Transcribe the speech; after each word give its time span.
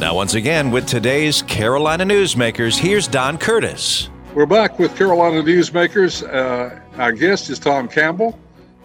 Now, 0.00 0.12
once 0.12 0.34
again, 0.34 0.72
with 0.72 0.86
today's 0.88 1.42
Carolina 1.42 2.04
Newsmakers, 2.04 2.76
here's 2.76 3.06
Don 3.06 3.38
Curtis. 3.38 4.10
We're 4.34 4.44
back 4.44 4.80
with 4.80 4.96
Carolina 4.96 5.40
Newsmakers. 5.40 6.28
Uh, 6.28 6.80
our 6.96 7.12
guest 7.12 7.48
is 7.48 7.60
Tom 7.60 7.86
Campbell, 7.86 8.36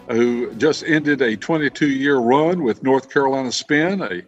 who 0.08 0.54
just 0.54 0.84
ended 0.84 1.20
a 1.20 1.36
22 1.36 1.90
year 1.90 2.18
run 2.18 2.62
with 2.62 2.84
North 2.84 3.10
Carolina 3.10 3.50
Spin, 3.50 4.00
a, 4.02 4.22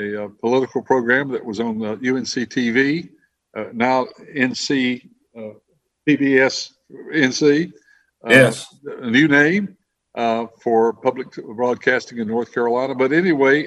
a, 0.00 0.14
a 0.14 0.24
uh, 0.24 0.28
political 0.40 0.80
program 0.80 1.28
that 1.28 1.44
was 1.44 1.60
on 1.60 1.78
the 1.78 1.90
UNC 1.90 2.48
TV, 2.48 3.10
uh, 3.54 3.66
now 3.74 4.06
NC, 4.34 5.06
uh, 5.36 5.50
PBS 6.08 6.70
NC. 7.12 7.70
Uh, 8.26 8.30
yes. 8.30 8.74
A 9.02 9.10
new 9.10 9.28
name 9.28 9.76
uh, 10.14 10.46
for 10.62 10.94
public 10.94 11.28
broadcasting 11.54 12.16
in 12.16 12.28
North 12.28 12.50
Carolina. 12.50 12.94
But 12.94 13.12
anyway, 13.12 13.66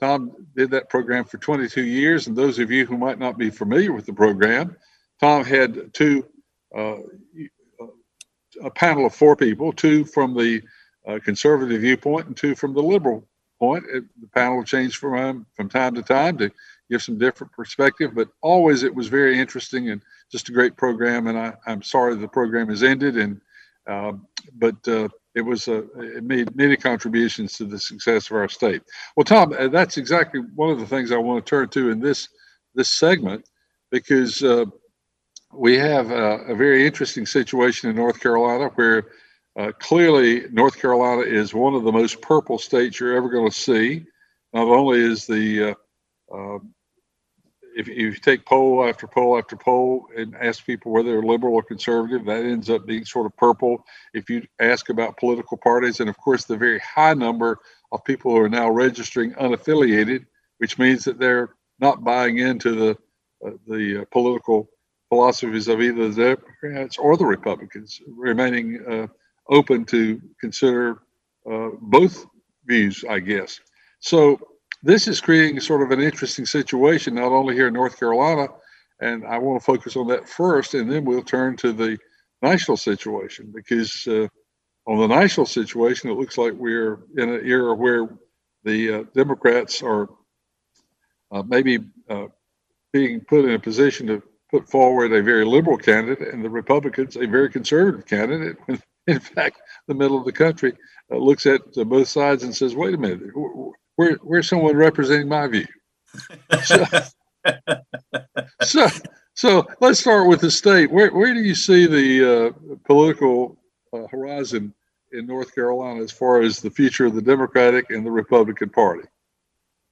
Tom 0.00 0.32
did 0.56 0.70
that 0.70 0.88
program 0.88 1.24
for 1.24 1.38
22 1.38 1.82
years. 1.82 2.26
And 2.26 2.36
those 2.36 2.58
of 2.58 2.70
you 2.70 2.86
who 2.86 2.96
might 2.96 3.18
not 3.18 3.36
be 3.36 3.50
familiar 3.50 3.92
with 3.92 4.06
the 4.06 4.12
program, 4.12 4.76
Tom 5.20 5.44
had 5.44 5.92
two, 5.92 6.26
uh, 6.74 6.96
a 8.62 8.70
panel 8.70 9.06
of 9.06 9.14
four 9.14 9.36
people, 9.36 9.72
two 9.72 10.04
from 10.04 10.34
the 10.34 10.62
uh, 11.06 11.18
conservative 11.24 11.82
viewpoint 11.82 12.26
and 12.26 12.36
two 12.36 12.54
from 12.54 12.72
the 12.72 12.82
liberal 12.82 13.26
point. 13.58 13.84
It, 13.92 14.04
the 14.20 14.28
panel 14.28 14.64
changed 14.64 14.96
from 14.96 15.14
um, 15.14 15.46
from 15.54 15.68
time 15.68 15.94
to 15.94 16.02
time 16.02 16.38
to 16.38 16.50
give 16.90 17.02
some 17.02 17.18
different 17.18 17.52
perspective, 17.52 18.12
but 18.14 18.28
always 18.40 18.82
it 18.82 18.94
was 18.94 19.08
very 19.08 19.38
interesting 19.38 19.90
and 19.90 20.02
just 20.32 20.48
a 20.48 20.52
great 20.52 20.76
program. 20.76 21.26
And 21.26 21.38
I, 21.38 21.54
I'm 21.66 21.82
sorry 21.82 22.16
the 22.16 22.26
program 22.26 22.68
has 22.68 22.82
ended, 22.82 23.16
and 23.16 23.40
uh, 23.86 24.12
but 24.54 24.88
uh, 24.88 25.08
it 25.34 25.42
was 25.42 25.68
a, 25.68 25.84
it 26.00 26.24
made 26.24 26.54
many 26.56 26.76
contributions 26.76 27.56
to 27.56 27.64
the 27.64 27.78
success 27.78 28.30
of 28.30 28.36
our 28.36 28.48
state. 28.48 28.82
Well, 29.16 29.24
Tom, 29.24 29.54
uh, 29.56 29.68
that's 29.68 29.96
exactly 29.96 30.40
one 30.54 30.70
of 30.70 30.80
the 30.80 30.86
things 30.86 31.12
I 31.12 31.16
want 31.16 31.44
to 31.44 31.48
turn 31.48 31.68
to 31.70 31.90
in 31.90 32.00
this 32.00 32.28
this 32.74 32.90
segment 32.90 33.44
because 33.90 34.42
uh, 34.42 34.64
we 35.52 35.76
have 35.76 36.10
a, 36.10 36.38
a, 36.48 36.54
very 36.54 36.86
interesting 36.86 37.26
situation 37.26 37.90
in 37.90 37.96
North 37.96 38.20
Carolina 38.20 38.70
where 38.76 39.08
uh, 39.58 39.72
clearly 39.80 40.44
North 40.52 40.80
Carolina 40.80 41.22
is 41.22 41.52
one 41.52 41.74
of 41.74 41.82
the 41.82 41.90
most 41.90 42.22
purple 42.22 42.58
states 42.58 43.00
you're 43.00 43.16
ever 43.16 43.28
going 43.28 43.50
to 43.50 43.56
see. 43.56 44.04
Not 44.52 44.68
only 44.68 45.00
is 45.00 45.26
the 45.26 45.70
uh, 45.70 45.74
um, 46.34 46.72
if, 47.76 47.88
if 47.88 47.96
you 47.96 48.12
take 48.14 48.44
poll 48.44 48.88
after 48.88 49.06
poll 49.06 49.38
after 49.38 49.56
poll 49.56 50.06
and 50.16 50.34
ask 50.36 50.64
people 50.64 50.92
whether 50.92 51.10
they're 51.10 51.22
liberal 51.22 51.54
or 51.54 51.62
conservative, 51.62 52.24
that 52.26 52.44
ends 52.44 52.70
up 52.70 52.86
being 52.86 53.04
sort 53.04 53.26
of 53.26 53.36
purple. 53.36 53.84
If 54.14 54.28
you 54.30 54.46
ask 54.60 54.88
about 54.88 55.16
political 55.16 55.56
parties, 55.56 56.00
and 56.00 56.08
of 56.08 56.16
course, 56.16 56.44
the 56.44 56.56
very 56.56 56.80
high 56.80 57.14
number 57.14 57.58
of 57.92 58.04
people 58.04 58.32
who 58.32 58.38
are 58.38 58.48
now 58.48 58.70
registering 58.70 59.32
unaffiliated, 59.32 60.26
which 60.58 60.78
means 60.78 61.04
that 61.04 61.18
they're 61.18 61.54
not 61.78 62.04
buying 62.04 62.38
into 62.38 62.74
the 62.74 62.98
uh, 63.46 63.52
the 63.66 64.02
uh, 64.02 64.04
political 64.10 64.68
philosophies 65.08 65.66
of 65.68 65.80
either 65.80 66.08
the 66.10 66.36
Democrats 66.62 66.98
or 66.98 67.16
the 67.16 67.26
Republicans, 67.26 68.00
remaining 68.06 68.84
uh, 68.88 69.06
open 69.48 69.84
to 69.84 70.20
consider 70.40 70.98
uh, 71.50 71.70
both 71.80 72.26
views, 72.66 73.04
I 73.08 73.18
guess. 73.18 73.60
So 74.00 74.38
this 74.82 75.08
is 75.08 75.20
creating 75.20 75.60
sort 75.60 75.82
of 75.82 75.90
an 75.90 76.00
interesting 76.00 76.46
situation, 76.46 77.14
not 77.14 77.32
only 77.32 77.54
here 77.54 77.68
in 77.68 77.74
North 77.74 77.98
Carolina, 77.98 78.48
and 79.00 79.26
I 79.26 79.38
want 79.38 79.60
to 79.60 79.64
focus 79.64 79.96
on 79.96 80.06
that 80.08 80.28
first, 80.28 80.74
and 80.74 80.90
then 80.90 81.04
we'll 81.04 81.22
turn 81.22 81.56
to 81.58 81.72
the 81.72 81.98
national 82.42 82.76
situation 82.76 83.52
because 83.54 84.06
uh, 84.06 84.28
on 84.86 84.98
the 84.98 85.06
national 85.06 85.46
situation, 85.46 86.10
it 86.10 86.18
looks 86.18 86.38
like 86.38 86.52
we're 86.54 87.00
in 87.16 87.28
an 87.28 87.40
era 87.44 87.74
where 87.74 88.08
the 88.64 88.92
uh, 88.92 89.04
Democrats 89.14 89.82
are 89.82 90.08
uh, 91.30 91.42
maybe 91.46 91.78
uh, 92.08 92.26
being 92.92 93.20
put 93.20 93.44
in 93.44 93.52
a 93.52 93.58
position 93.58 94.06
to 94.06 94.22
put 94.50 94.68
forward 94.68 95.12
a 95.12 95.22
very 95.22 95.44
liberal 95.44 95.78
candidate, 95.78 96.32
and 96.32 96.44
the 96.44 96.50
Republicans 96.50 97.16
a 97.16 97.26
very 97.26 97.50
conservative 97.50 98.06
candidate. 98.06 98.56
In 99.06 99.18
fact, 99.18 99.60
the 99.88 99.94
middle 99.94 100.18
of 100.18 100.24
the 100.24 100.32
country 100.32 100.72
uh, 101.10 101.16
looks 101.16 101.46
at 101.46 101.60
both 101.74 102.08
sides 102.08 102.42
and 102.42 102.54
says, 102.54 102.76
"Wait 102.76 102.94
a 102.94 102.98
minute, 102.98 103.20
where, 104.00 104.14
where's 104.22 104.48
someone 104.48 104.76
representing 104.76 105.28
my 105.28 105.46
view? 105.46 105.66
So, 106.64 106.86
so, 108.62 108.86
so, 109.34 109.66
let's 109.82 110.00
start 110.00 110.26
with 110.26 110.40
the 110.40 110.50
state. 110.50 110.90
Where, 110.90 111.12
where 111.12 111.34
do 111.34 111.40
you 111.40 111.54
see 111.54 111.86
the 111.86 112.54
uh, 112.54 112.76
political 112.86 113.58
uh, 113.92 114.06
horizon 114.06 114.72
in 115.12 115.26
North 115.26 115.54
Carolina 115.54 116.00
as 116.00 116.12
far 116.12 116.40
as 116.40 116.60
the 116.60 116.70
future 116.70 117.04
of 117.04 117.14
the 117.14 117.20
Democratic 117.20 117.90
and 117.90 118.06
the 118.06 118.10
Republican 118.10 118.70
Party? 118.70 119.06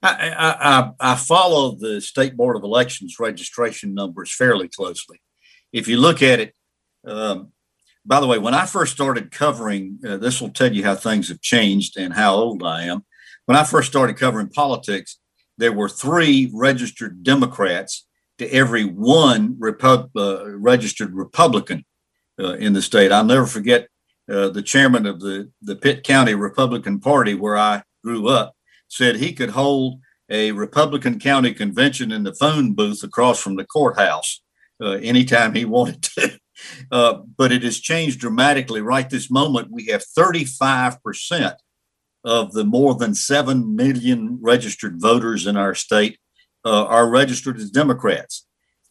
I, 0.02 0.32
I, 0.38 1.12
I 1.12 1.14
follow 1.16 1.72
the 1.72 2.00
State 2.00 2.34
Board 2.34 2.56
of 2.56 2.62
Elections 2.62 3.16
registration 3.20 3.92
numbers 3.92 4.34
fairly 4.34 4.68
closely. 4.68 5.20
If 5.70 5.86
you 5.86 5.98
look 5.98 6.22
at 6.22 6.40
it, 6.40 6.54
um, 7.06 7.52
by 8.06 8.20
the 8.20 8.26
way, 8.26 8.38
when 8.38 8.54
I 8.54 8.64
first 8.64 8.94
started 8.94 9.30
covering, 9.30 9.98
uh, 10.06 10.16
this 10.16 10.40
will 10.40 10.50
tell 10.50 10.72
you 10.72 10.82
how 10.82 10.94
things 10.94 11.28
have 11.28 11.42
changed 11.42 11.98
and 11.98 12.14
how 12.14 12.36
old 12.36 12.62
I 12.62 12.84
am 12.84 13.04
when 13.48 13.56
I 13.56 13.64
first 13.64 13.88
started 13.88 14.18
covering 14.18 14.50
politics, 14.50 15.18
there 15.56 15.72
were 15.72 15.88
three 15.88 16.50
registered 16.52 17.22
Democrats 17.22 18.06
to 18.36 18.46
every 18.52 18.84
one 18.84 19.58
uh, 19.82 20.58
registered 20.58 21.14
Republican 21.14 21.86
uh, 22.38 22.56
in 22.56 22.74
the 22.74 22.82
state. 22.82 23.10
I'll 23.10 23.24
never 23.24 23.46
forget 23.46 23.88
uh, 24.30 24.50
the 24.50 24.60
chairman 24.60 25.06
of 25.06 25.20
the, 25.20 25.50
the 25.62 25.76
Pitt 25.76 26.04
County 26.04 26.34
Republican 26.34 27.00
Party, 27.00 27.32
where 27.32 27.56
I 27.56 27.84
grew 28.04 28.28
up, 28.28 28.52
said 28.88 29.16
he 29.16 29.32
could 29.32 29.50
hold 29.50 30.00
a 30.28 30.52
Republican 30.52 31.18
county 31.18 31.54
convention 31.54 32.12
in 32.12 32.24
the 32.24 32.34
phone 32.34 32.74
booth 32.74 33.02
across 33.02 33.40
from 33.40 33.56
the 33.56 33.64
courthouse 33.64 34.42
uh, 34.82 34.98
anytime 35.00 35.54
he 35.54 35.64
wanted 35.76 36.02
to. 36.02 36.38
Uh, 36.92 37.20
but 37.38 37.50
it 37.50 37.62
has 37.62 37.80
changed 37.80 38.20
dramatically. 38.20 38.82
Right 38.82 39.08
this 39.08 39.30
moment, 39.30 39.70
we 39.70 39.86
have 39.86 40.04
35 40.04 41.02
percent 41.02 41.54
of 42.24 42.52
the 42.52 42.64
more 42.64 42.94
than 42.94 43.14
7 43.14 43.74
million 43.74 44.38
registered 44.40 45.00
voters 45.00 45.46
in 45.46 45.56
our 45.56 45.74
state 45.74 46.18
uh, 46.64 46.84
are 46.84 47.08
registered 47.08 47.58
as 47.58 47.70
Democrats. 47.70 48.46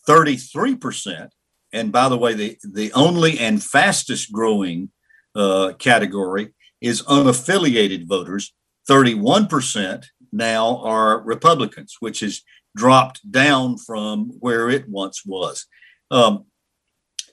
33%, 0.08 1.30
and 1.74 1.92
by 1.92 2.08
the 2.08 2.18
way, 2.18 2.34
the, 2.34 2.58
the 2.64 2.92
only 2.94 3.38
and 3.40 3.62
fastest 3.62 4.32
growing 4.32 4.90
uh, 5.36 5.74
category 5.78 6.54
is 6.82 7.04
unaffiliated 7.04 8.08
voters. 8.08 8.54
31% 8.90 10.06
now 10.32 10.78
are 10.78 11.20
Republicans, 11.22 11.98
which 12.00 12.22
has 12.22 12.42
dropped 12.76 13.30
down 13.30 13.78
from 13.78 14.30
where 14.40 14.70
it 14.70 14.88
once 14.88 15.24
was. 15.26 15.66
Um, 16.10 16.46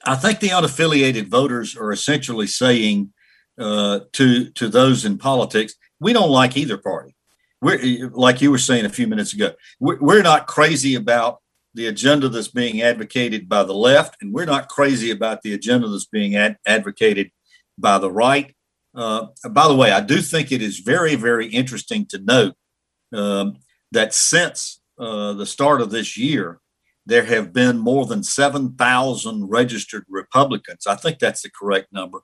I 0.05 0.17
think 0.17 0.41
the 0.41 0.49
unaffiliated 0.49 1.29
voters 1.29 1.77
are 1.77 1.93
essentially 1.93 2.47
saying 2.47 3.13
uh, 3.59 4.01
to 4.13 4.51
to 4.51 4.69
those 4.69 5.05
in 5.05 5.17
politics, 5.17 5.75
we 6.05 6.13
don't 6.13 6.31
like 6.31 6.55
either 6.55 6.77
party. 6.77 7.17
We're 7.63 8.11
like 8.11 8.43
you 8.43 8.51
were 8.51 8.59
saying 8.59 8.85
a 8.85 8.91
few 8.91 9.07
minutes 9.07 9.33
ago. 9.33 9.55
We're, 9.81 9.99
we're 9.99 10.23
not 10.23 10.47
crazy 10.47 10.97
about 10.97 11.41
the 11.73 11.87
agenda 11.87 12.29
that's 12.29 12.49
being 12.49 12.83
advocated 12.83 13.49
by 13.49 13.63
the 13.65 13.73
left, 13.73 14.19
and 14.21 14.31
we're 14.31 14.45
not 14.45 14.69
crazy 14.69 15.11
about 15.11 15.41
the 15.41 15.55
agenda 15.55 15.89
that's 15.89 16.05
being 16.05 16.37
ad- 16.37 16.59
advocated 16.67 17.31
by 17.79 17.97
the 17.97 18.13
right. 18.13 18.55
Uh, 18.95 19.29
by 19.49 19.67
the 19.67 19.75
way, 19.75 19.93
I 19.93 20.03
do 20.03 20.21
think 20.21 20.53
it 20.53 20.61
is 20.61 20.81
very, 20.81 21.15
very 21.15 21.47
interesting 21.47 22.05
to 22.11 22.19
note 22.19 22.55
um, 23.15 23.57
that 23.91 24.13
since 24.13 24.83
uh, 24.99 25.33
the 25.33 25.47
start 25.47 25.81
of 25.81 25.91
this 25.91 26.19
year, 26.19 26.61
there 27.07 27.25
have 27.25 27.55
been 27.55 27.79
more 27.79 28.05
than 28.05 28.23
7,000 28.23 29.49
registered 29.49 30.05
Republicans. 30.11 30.87
I 30.87 30.97
think 30.97 31.19
that's 31.19 31.43
the 31.43 31.51
correct 31.51 31.95
number. 31.95 32.21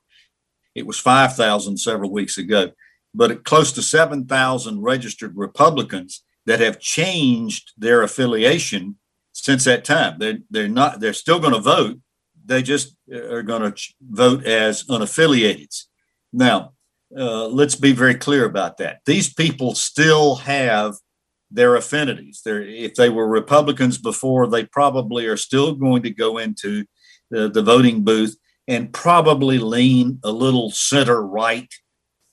It 0.75 0.85
was 0.85 0.99
5,000 0.99 1.77
several 1.77 2.11
weeks 2.11 2.37
ago 2.37 2.71
but 3.13 3.43
close 3.43 3.71
to 3.73 3.81
7,000 3.81 4.81
registered 4.81 5.35
Republicans 5.35 6.23
that 6.45 6.59
have 6.59 6.79
changed 6.79 7.71
their 7.77 8.01
affiliation 8.01 8.95
since 9.33 9.63
that 9.65 9.85
time. 9.85 10.17
They're, 10.19 10.39
they're 10.49 10.67
not, 10.67 10.99
they're 10.99 11.13
still 11.13 11.39
going 11.39 11.53
to 11.53 11.59
vote. 11.59 11.99
They 12.45 12.61
just 12.61 12.95
are 13.13 13.43
going 13.43 13.71
to 13.71 13.93
vote 14.01 14.45
as 14.45 14.83
unaffiliated. 14.85 15.75
Now, 16.33 16.73
uh, 17.15 17.47
let's 17.47 17.75
be 17.75 17.91
very 17.91 18.15
clear 18.15 18.45
about 18.45 18.77
that. 18.77 19.01
These 19.05 19.33
people 19.33 19.75
still 19.75 20.35
have 20.35 20.95
their 21.51 21.75
affinities. 21.75 22.41
They're, 22.43 22.61
if 22.61 22.95
they 22.95 23.09
were 23.09 23.27
Republicans 23.27 23.97
before, 23.97 24.47
they 24.47 24.65
probably 24.65 25.27
are 25.27 25.37
still 25.37 25.75
going 25.75 26.03
to 26.03 26.09
go 26.09 26.37
into 26.37 26.85
the, 27.29 27.49
the 27.49 27.61
voting 27.61 28.03
booth 28.03 28.37
and 28.67 28.93
probably 28.93 29.59
lean 29.59 30.19
a 30.23 30.31
little 30.31 30.71
center 30.71 31.21
right 31.21 31.67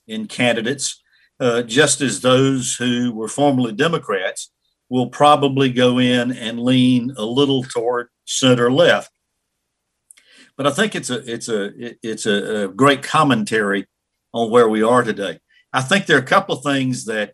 in 0.09 0.27
candidates, 0.27 1.01
uh, 1.39 1.61
just 1.61 2.01
as 2.01 2.19
those 2.19 2.75
who 2.75 3.13
were 3.13 3.27
formerly 3.27 3.71
Democrats 3.71 4.51
will 4.89 5.07
probably 5.09 5.69
go 5.71 5.99
in 5.99 6.31
and 6.31 6.59
lean 6.59 7.13
a 7.15 7.23
little 7.23 7.63
toward 7.63 8.07
center 8.25 8.71
left. 8.71 9.11
But 10.57 10.67
I 10.67 10.71
think 10.71 10.95
it's 10.95 11.09
a 11.09 11.19
it's 11.31 11.47
a 11.47 11.71
it's 12.05 12.25
a, 12.25 12.65
a 12.65 12.67
great 12.67 13.01
commentary 13.01 13.85
on 14.33 14.51
where 14.51 14.67
we 14.67 14.83
are 14.83 15.03
today. 15.03 15.39
I 15.71 15.81
think 15.81 16.05
there 16.05 16.17
are 16.17 16.21
a 16.21 16.25
couple 16.25 16.57
of 16.57 16.63
things 16.63 17.05
that 17.05 17.33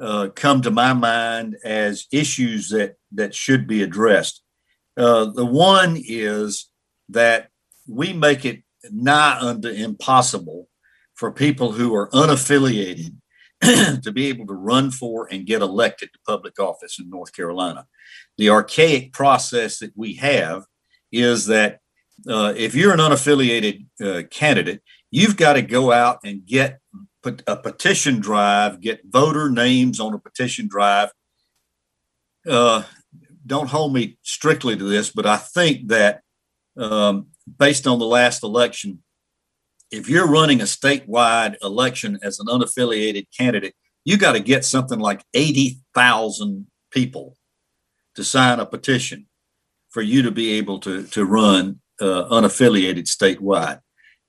uh, 0.00 0.30
come 0.34 0.62
to 0.62 0.70
my 0.70 0.92
mind 0.92 1.56
as 1.64 2.06
issues 2.10 2.70
that 2.70 2.96
that 3.12 3.34
should 3.34 3.68
be 3.68 3.82
addressed. 3.82 4.42
Uh, 4.96 5.26
the 5.26 5.46
one 5.46 5.96
is 6.04 6.68
that 7.10 7.50
we 7.86 8.12
make 8.12 8.44
it 8.44 8.62
nigh 8.90 9.38
unto 9.38 9.68
impossible 9.68 10.68
for 11.18 11.32
people 11.32 11.72
who 11.72 11.94
are 11.96 12.08
unaffiliated 12.10 13.12
to 14.02 14.12
be 14.12 14.28
able 14.28 14.46
to 14.46 14.54
run 14.54 14.92
for 14.92 15.26
and 15.32 15.46
get 15.46 15.60
elected 15.60 16.10
to 16.12 16.18
public 16.24 16.60
office 16.60 17.00
in 17.00 17.10
North 17.10 17.32
Carolina. 17.32 17.86
The 18.38 18.50
archaic 18.50 19.12
process 19.12 19.80
that 19.80 19.92
we 19.96 20.14
have 20.14 20.64
is 21.10 21.46
that 21.46 21.80
uh, 22.28 22.54
if 22.56 22.76
you're 22.76 22.92
an 22.92 23.00
unaffiliated 23.00 23.86
uh, 24.00 24.22
candidate, 24.30 24.80
you've 25.10 25.36
got 25.36 25.54
to 25.54 25.62
go 25.62 25.90
out 25.90 26.20
and 26.24 26.46
get 26.46 26.78
a 27.48 27.56
petition 27.56 28.20
drive, 28.20 28.80
get 28.80 29.00
voter 29.04 29.50
names 29.50 29.98
on 29.98 30.14
a 30.14 30.20
petition 30.20 30.68
drive. 30.68 31.10
Uh, 32.48 32.84
don't 33.44 33.68
hold 33.68 33.92
me 33.92 34.18
strictly 34.22 34.76
to 34.76 34.84
this, 34.84 35.10
but 35.10 35.26
I 35.26 35.36
think 35.36 35.88
that 35.88 36.20
um, 36.76 37.26
based 37.58 37.88
on 37.88 37.98
the 37.98 38.06
last 38.06 38.44
election, 38.44 39.02
if 39.90 40.08
you're 40.08 40.28
running 40.28 40.60
a 40.60 40.64
statewide 40.64 41.56
election 41.62 42.18
as 42.22 42.38
an 42.38 42.46
unaffiliated 42.46 43.26
candidate, 43.36 43.74
you 44.04 44.16
got 44.16 44.32
to 44.32 44.40
get 44.40 44.64
something 44.64 44.98
like 44.98 45.24
80,000 45.34 46.66
people 46.90 47.36
to 48.14 48.24
sign 48.24 48.60
a 48.60 48.66
petition 48.66 49.26
for 49.90 50.02
you 50.02 50.22
to 50.22 50.30
be 50.30 50.52
able 50.52 50.78
to, 50.80 51.04
to 51.04 51.24
run 51.24 51.80
uh, 52.00 52.24
unaffiliated 52.30 53.04
statewide. 53.04 53.80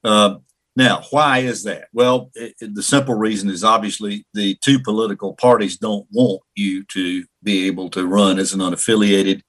Uh, 0.03 0.35
now, 0.75 1.03
why 1.11 1.39
is 1.39 1.63
that? 1.63 1.87
Well, 1.91 2.31
it, 2.35 2.55
it, 2.61 2.75
the 2.75 2.83
simple 2.83 3.15
reason 3.15 3.49
is 3.49 3.63
obviously 3.63 4.25
the 4.33 4.57
two 4.63 4.79
political 4.79 5.33
parties 5.33 5.77
don't 5.77 6.07
want 6.11 6.41
you 6.55 6.83
to 6.85 7.25
be 7.43 7.67
able 7.67 7.89
to 7.89 8.07
run 8.07 8.39
as 8.39 8.53
an 8.53 8.61
unaffiliated. 8.61 9.41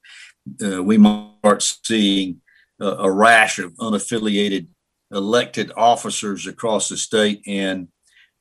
Uh, 0.65 0.83
we 0.83 0.99
might 0.99 1.31
start 1.41 1.63
seeing 1.63 2.41
a 2.81 3.13
rash 3.13 3.59
of 3.59 3.75
unaffiliated 3.75 4.67
elected 5.13 5.73
officers 5.77 6.47
across 6.47 6.89
the 6.89 6.97
state, 6.97 7.43
and 7.47 7.89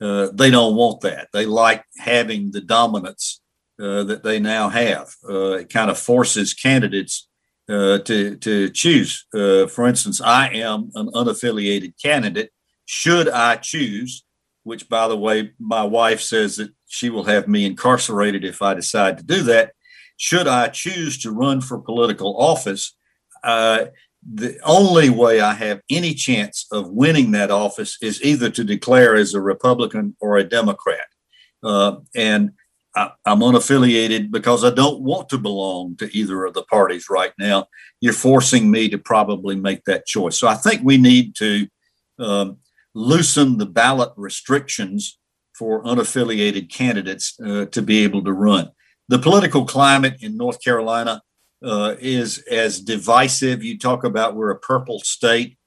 uh, 0.01 0.29
they 0.33 0.49
don't 0.49 0.75
want 0.75 1.01
that. 1.01 1.27
They 1.33 1.45
like 1.45 1.83
having 1.97 2.51
the 2.51 2.61
dominance 2.61 3.41
uh, 3.79 4.03
that 4.03 4.23
they 4.23 4.39
now 4.39 4.69
have. 4.69 5.13
Uh, 5.27 5.51
it 5.53 5.69
kind 5.69 5.89
of 5.89 5.97
forces 5.97 6.53
candidates 6.53 7.27
uh, 7.69 7.99
to 7.99 8.35
to 8.37 8.69
choose. 8.69 9.25
Uh, 9.33 9.67
for 9.67 9.87
instance, 9.87 10.21
I 10.21 10.49
am 10.49 10.91
an 10.95 11.09
unaffiliated 11.13 11.93
candidate. 12.01 12.51
Should 12.85 13.29
I 13.29 13.57
choose, 13.57 14.23
which 14.63 14.89
by 14.89 15.07
the 15.07 15.17
way, 15.17 15.51
my 15.59 15.83
wife 15.83 16.21
says 16.21 16.55
that 16.57 16.71
she 16.87 17.09
will 17.09 17.25
have 17.25 17.47
me 17.47 17.65
incarcerated 17.65 18.43
if 18.43 18.61
I 18.61 18.73
decide 18.73 19.17
to 19.17 19.23
do 19.23 19.43
that. 19.43 19.73
Should 20.17 20.47
I 20.47 20.67
choose 20.67 21.17
to 21.19 21.31
run 21.31 21.61
for 21.61 21.79
political 21.79 22.35
office, 22.37 22.95
uh, 23.43 23.85
the 24.27 24.59
only 24.63 25.09
way 25.09 25.39
I 25.39 25.53
have 25.53 25.81
any 25.89 26.13
chance 26.13 26.65
of 26.71 26.89
winning 26.89 27.31
that 27.31 27.51
office 27.51 27.97
is 28.01 28.21
either 28.21 28.49
to 28.51 28.63
declare 28.63 29.15
as 29.15 29.33
a 29.33 29.41
Republican 29.41 30.15
or 30.19 30.37
a 30.37 30.43
Democrat. 30.43 31.07
Uh, 31.63 31.97
and 32.15 32.51
I, 32.95 33.11
am 33.25 33.39
unaffiliated 33.39 34.31
because 34.31 34.63
I 34.63 34.71
don't 34.71 35.01
want 35.01 35.29
to 35.29 35.37
belong 35.37 35.95
to 35.97 36.15
either 36.15 36.45
of 36.45 36.53
the 36.53 36.63
parties 36.63 37.09
right 37.09 37.31
now. 37.39 37.67
You're 38.01 38.13
forcing 38.13 38.69
me 38.69 38.89
to 38.89 38.97
probably 38.97 39.55
make 39.55 39.85
that 39.85 40.05
choice. 40.05 40.37
So 40.37 40.47
I 40.47 40.55
think 40.55 40.81
we 40.83 40.97
need 40.97 41.35
to 41.35 41.67
um, 42.17 42.57
loosen 42.93 43.57
the 43.57 43.65
ballot 43.65 44.11
restrictions 44.17 45.17
for 45.53 45.83
unaffiliated 45.83 46.69
candidates 46.69 47.37
uh, 47.45 47.65
to 47.65 47.81
be 47.81 48.03
able 48.03 48.23
to 48.23 48.33
run. 48.33 48.69
The 49.07 49.19
political 49.19 49.65
climate 49.65 50.17
in 50.21 50.37
North 50.37 50.63
Carolina 50.63 51.21
uh, 51.63 51.95
is 51.99 52.39
as 52.49 52.79
divisive. 52.79 53.63
You 53.63 53.77
talk 53.77 54.03
about 54.03 54.35
we're 54.35 54.51
a 54.51 54.59
purple 54.59 54.99
state, 54.99 55.57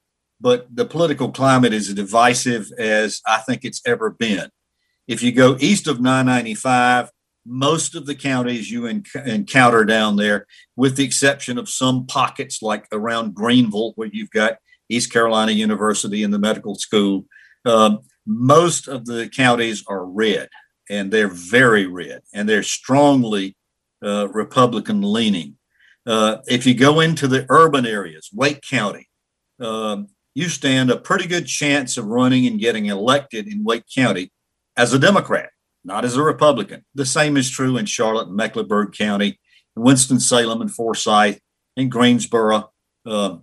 but 0.41 0.67
the 0.73 0.85
political 0.85 1.31
climate 1.31 1.73
is 1.73 1.89
as 1.89 1.95
divisive 1.95 2.71
as 2.77 3.21
I 3.27 3.39
think 3.39 3.63
it's 3.63 3.81
ever 3.85 4.09
been. 4.09 4.49
If 5.07 5.21
you 5.21 5.31
go 5.31 5.57
east 5.59 5.87
of 5.87 5.99
995, 5.99 7.11
most 7.45 7.95
of 7.95 8.05
the 8.05 8.15
counties 8.15 8.71
you 8.71 8.85
encounter 8.85 9.83
down 9.83 10.15
there, 10.15 10.47
with 10.75 10.95
the 10.95 11.03
exception 11.03 11.57
of 11.57 11.67
some 11.67 12.05
pockets 12.05 12.61
like 12.61 12.87
around 12.91 13.35
Greenville, 13.35 13.93
where 13.95 14.09
you've 14.11 14.31
got 14.31 14.57
East 14.89 15.11
Carolina 15.11 15.51
University 15.51 16.23
and 16.23 16.33
the 16.33 16.39
medical 16.39 16.75
school, 16.75 17.25
um, 17.65 17.99
most 18.25 18.87
of 18.87 19.05
the 19.05 19.27
counties 19.27 19.83
are 19.87 20.05
red 20.05 20.49
and 20.89 21.11
they're 21.11 21.27
very 21.27 21.85
red 21.85 22.21
and 22.33 22.47
they're 22.47 22.63
strongly 22.63 23.57
uh, 24.03 24.27
Republican 24.29 25.01
leaning. 25.01 25.57
Uh, 26.05 26.37
if 26.47 26.65
you 26.65 26.73
go 26.73 26.99
into 26.99 27.27
the 27.27 27.45
urban 27.49 27.85
areas, 27.85 28.29
Wake 28.33 28.61
County, 28.61 29.07
um, 29.59 30.07
you 30.35 30.49
stand 30.49 30.89
a 30.89 30.97
pretty 30.97 31.27
good 31.27 31.45
chance 31.45 31.97
of 31.97 32.05
running 32.05 32.47
and 32.47 32.59
getting 32.59 32.87
elected 32.87 33.47
in 33.47 33.63
Wake 33.63 33.85
County 33.93 34.31
as 34.75 34.93
a 34.93 34.99
Democrat, 34.99 35.49
not 35.83 36.03
as 36.03 36.17
a 36.17 36.23
Republican. 36.23 36.83
The 36.95 37.05
same 37.05 37.37
is 37.37 37.49
true 37.49 37.77
in 37.77 37.85
Charlotte 37.85 38.27
and 38.27 38.35
Mecklenburg 38.35 38.93
County, 38.93 39.39
Winston-Salem 39.75 40.61
and 40.61 40.71
Forsyth, 40.71 41.39
and 41.77 41.91
Greensboro 41.91 42.71
uh, 43.05 43.37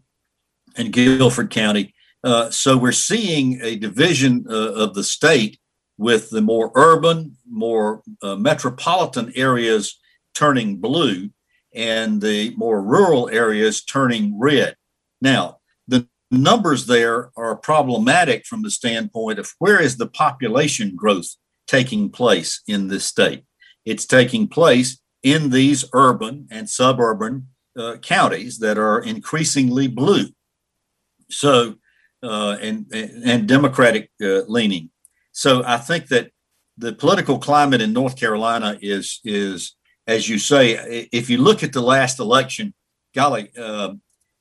and 0.76 0.92
Guilford 0.92 1.50
County. 1.50 1.94
Uh, 2.22 2.50
so 2.50 2.76
we're 2.76 2.92
seeing 2.92 3.60
a 3.62 3.76
division 3.76 4.44
uh, 4.48 4.72
of 4.74 4.94
the 4.94 5.04
state 5.04 5.58
with 5.96 6.30
the 6.30 6.42
more 6.42 6.70
urban, 6.74 7.36
more 7.48 8.02
uh, 8.22 8.36
metropolitan 8.36 9.32
areas 9.36 9.98
turning 10.34 10.76
blue 10.76 11.30
and 11.74 12.20
the 12.20 12.54
more 12.56 12.82
rural 12.82 13.28
areas 13.28 13.84
turning 13.84 14.38
red. 14.38 14.76
Now, 15.20 15.58
the 15.86 16.08
numbers 16.30 16.86
there 16.86 17.30
are 17.36 17.56
problematic 17.56 18.46
from 18.46 18.62
the 18.62 18.70
standpoint 18.70 19.38
of 19.38 19.52
where 19.58 19.80
is 19.80 19.96
the 19.96 20.08
population 20.08 20.94
growth 20.96 21.36
taking 21.66 22.10
place 22.10 22.62
in 22.66 22.88
this 22.88 23.04
state? 23.04 23.44
It's 23.84 24.06
taking 24.06 24.48
place 24.48 25.00
in 25.22 25.50
these 25.50 25.84
urban 25.92 26.48
and 26.50 26.68
suburban 26.68 27.48
uh, 27.78 27.96
counties 28.02 28.58
that 28.58 28.78
are 28.78 29.00
increasingly 29.00 29.86
blue. 29.86 30.26
So, 31.30 31.76
uh, 32.22 32.56
and, 32.60 32.86
and 32.92 33.46
Democratic 33.46 34.10
uh, 34.22 34.42
leaning. 34.48 34.90
So 35.32 35.62
I 35.64 35.76
think 35.76 36.08
that 36.08 36.30
the 36.76 36.92
political 36.92 37.38
climate 37.38 37.80
in 37.80 37.92
North 37.92 38.16
Carolina 38.16 38.78
is 38.80 39.20
is 39.24 39.76
as 40.10 40.28
you 40.28 40.38
say, 40.38 41.08
if 41.12 41.30
you 41.30 41.38
look 41.38 41.62
at 41.62 41.72
the 41.72 41.80
last 41.80 42.18
election, 42.18 42.74
golly, 43.14 43.48
uh, 43.56 43.94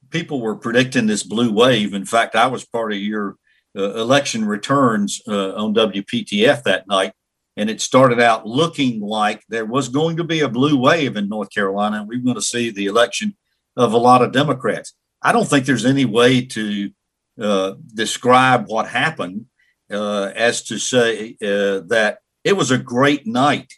people 0.09 0.41
were 0.41 0.55
predicting 0.55 1.05
this 1.05 1.21
blue 1.21 1.53
wave. 1.53 1.93
In 1.93 2.05
fact, 2.05 2.35
I 2.35 2.47
was 2.47 2.65
part 2.65 2.91
of 2.91 2.97
your 2.97 3.35
uh, 3.77 3.93
election 3.93 4.45
returns 4.45 5.21
uh, 5.27 5.53
on 5.53 5.75
WPTF 5.75 6.63
that 6.63 6.87
night, 6.87 7.13
and 7.55 7.69
it 7.69 7.81
started 7.81 8.19
out 8.19 8.47
looking 8.47 8.99
like 8.99 9.43
there 9.47 9.65
was 9.65 9.89
going 9.89 10.17
to 10.17 10.23
be 10.23 10.39
a 10.39 10.49
blue 10.49 10.75
wave 10.75 11.15
in 11.15 11.29
North 11.29 11.51
Carolina, 11.51 11.99
and 11.99 12.07
we 12.07 12.17
were 12.17 12.23
going 12.23 12.35
to 12.35 12.41
see 12.41 12.71
the 12.71 12.87
election 12.87 13.37
of 13.77 13.93
a 13.93 13.97
lot 13.97 14.23
of 14.23 14.31
Democrats. 14.31 14.95
I 15.21 15.31
don't 15.31 15.47
think 15.47 15.65
there's 15.65 15.85
any 15.85 16.05
way 16.05 16.45
to 16.45 16.89
uh, 17.39 17.73
describe 17.93 18.65
what 18.67 18.87
happened 18.87 19.45
uh, 19.91 20.31
as 20.35 20.63
to 20.63 20.79
say 20.79 21.37
uh, 21.43 21.85
that 21.89 22.19
it 22.43 22.57
was 22.57 22.71
a 22.71 22.77
great 22.79 23.27
night 23.27 23.71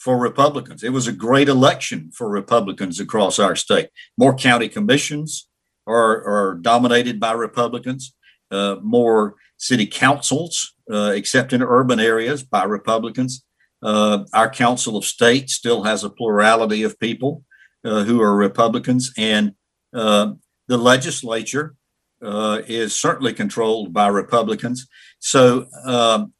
for 0.00 0.18
Republicans. 0.18 0.82
It 0.82 0.92
was 0.92 1.06
a 1.06 1.12
great 1.12 1.48
election 1.48 2.10
for 2.12 2.28
Republicans 2.28 2.98
across 2.98 3.38
our 3.38 3.54
state. 3.54 3.90
More 4.16 4.34
county 4.34 4.68
commissions 4.68 5.48
are, 5.86 6.24
are 6.24 6.54
dominated 6.54 7.20
by 7.20 7.32
Republicans, 7.32 8.14
uh, 8.50 8.76
more 8.82 9.34
city 9.58 9.86
councils, 9.86 10.74
uh, 10.90 11.12
except 11.14 11.52
in 11.52 11.62
urban 11.62 12.00
areas, 12.00 12.42
by 12.42 12.64
Republicans. 12.64 13.44
Uh, 13.82 14.24
our 14.32 14.50
Council 14.50 14.96
of 14.96 15.04
State 15.04 15.50
still 15.50 15.84
has 15.84 16.02
a 16.02 16.10
plurality 16.10 16.82
of 16.82 16.98
people 16.98 17.44
uh, 17.84 18.04
who 18.04 18.20
are 18.20 18.34
Republicans, 18.34 19.12
and 19.16 19.54
uh, 19.94 20.32
the 20.68 20.78
legislature 20.78 21.74
uh, 22.22 22.60
is 22.66 22.94
certainly 22.94 23.32
controlled 23.32 23.92
by 23.92 24.08
Republicans. 24.08 24.86
So 25.18 25.66
um, 25.84 26.32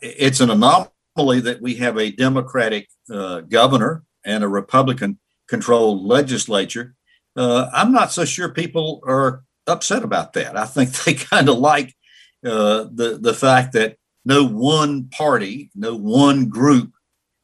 it's 0.00 0.40
an 0.40 0.50
anomaly 0.50 0.90
that 1.16 1.62
we 1.62 1.76
have 1.76 1.96
a 1.96 2.10
Democratic 2.10 2.88
uh, 3.10 3.40
governor 3.40 4.04
and 4.24 4.44
a 4.44 4.48
Republican 4.48 5.18
controlled 5.48 6.04
legislature, 6.04 6.94
uh, 7.36 7.70
I'm 7.72 7.92
not 7.92 8.12
so 8.12 8.24
sure 8.24 8.50
people 8.50 9.00
are 9.06 9.42
upset 9.66 10.02
about 10.02 10.34
that. 10.34 10.56
I 10.56 10.66
think 10.66 10.90
they 10.90 11.14
kind 11.14 11.48
of 11.48 11.58
like 11.58 11.94
uh, 12.44 12.86
the, 12.92 13.18
the 13.20 13.34
fact 13.34 13.72
that 13.72 13.96
no 14.24 14.46
one 14.46 15.08
party, 15.08 15.70
no 15.74 15.96
one 15.96 16.48
group 16.48 16.92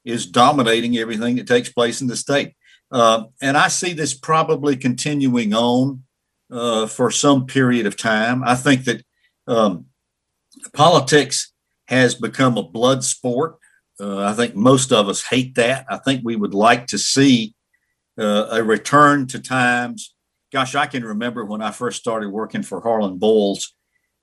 is 0.04 0.26
dominating 0.26 0.98
everything 0.98 1.36
that 1.36 1.46
takes 1.46 1.70
place 1.70 2.00
in 2.00 2.08
the 2.08 2.16
state. 2.16 2.54
Uh, 2.90 3.24
and 3.40 3.56
I 3.56 3.68
see 3.68 3.94
this 3.94 4.12
probably 4.12 4.76
continuing 4.76 5.54
on 5.54 6.02
uh, 6.50 6.86
for 6.86 7.10
some 7.10 7.46
period 7.46 7.86
of 7.86 7.96
time. 7.96 8.42
I 8.44 8.54
think 8.54 8.84
that 8.84 9.02
um, 9.46 9.86
politics 10.74 11.52
has 11.86 12.14
become 12.14 12.58
a 12.58 12.62
blood 12.62 13.04
sport 13.04 13.56
Uh, 14.00 14.24
I 14.24 14.32
think 14.32 14.54
most 14.54 14.92
of 14.92 15.08
us 15.08 15.22
hate 15.22 15.54
that. 15.56 15.86
I 15.88 15.98
think 15.98 16.22
we 16.24 16.36
would 16.36 16.54
like 16.54 16.86
to 16.88 16.98
see 16.98 17.54
uh, 18.18 18.48
a 18.50 18.62
return 18.62 19.26
to 19.28 19.38
times. 19.38 20.14
Gosh, 20.52 20.74
I 20.74 20.86
can 20.86 21.04
remember 21.04 21.44
when 21.44 21.62
I 21.62 21.70
first 21.70 22.00
started 22.00 22.30
working 22.30 22.62
for 22.62 22.80
Harlan 22.80 23.18
Boyles 23.18 23.74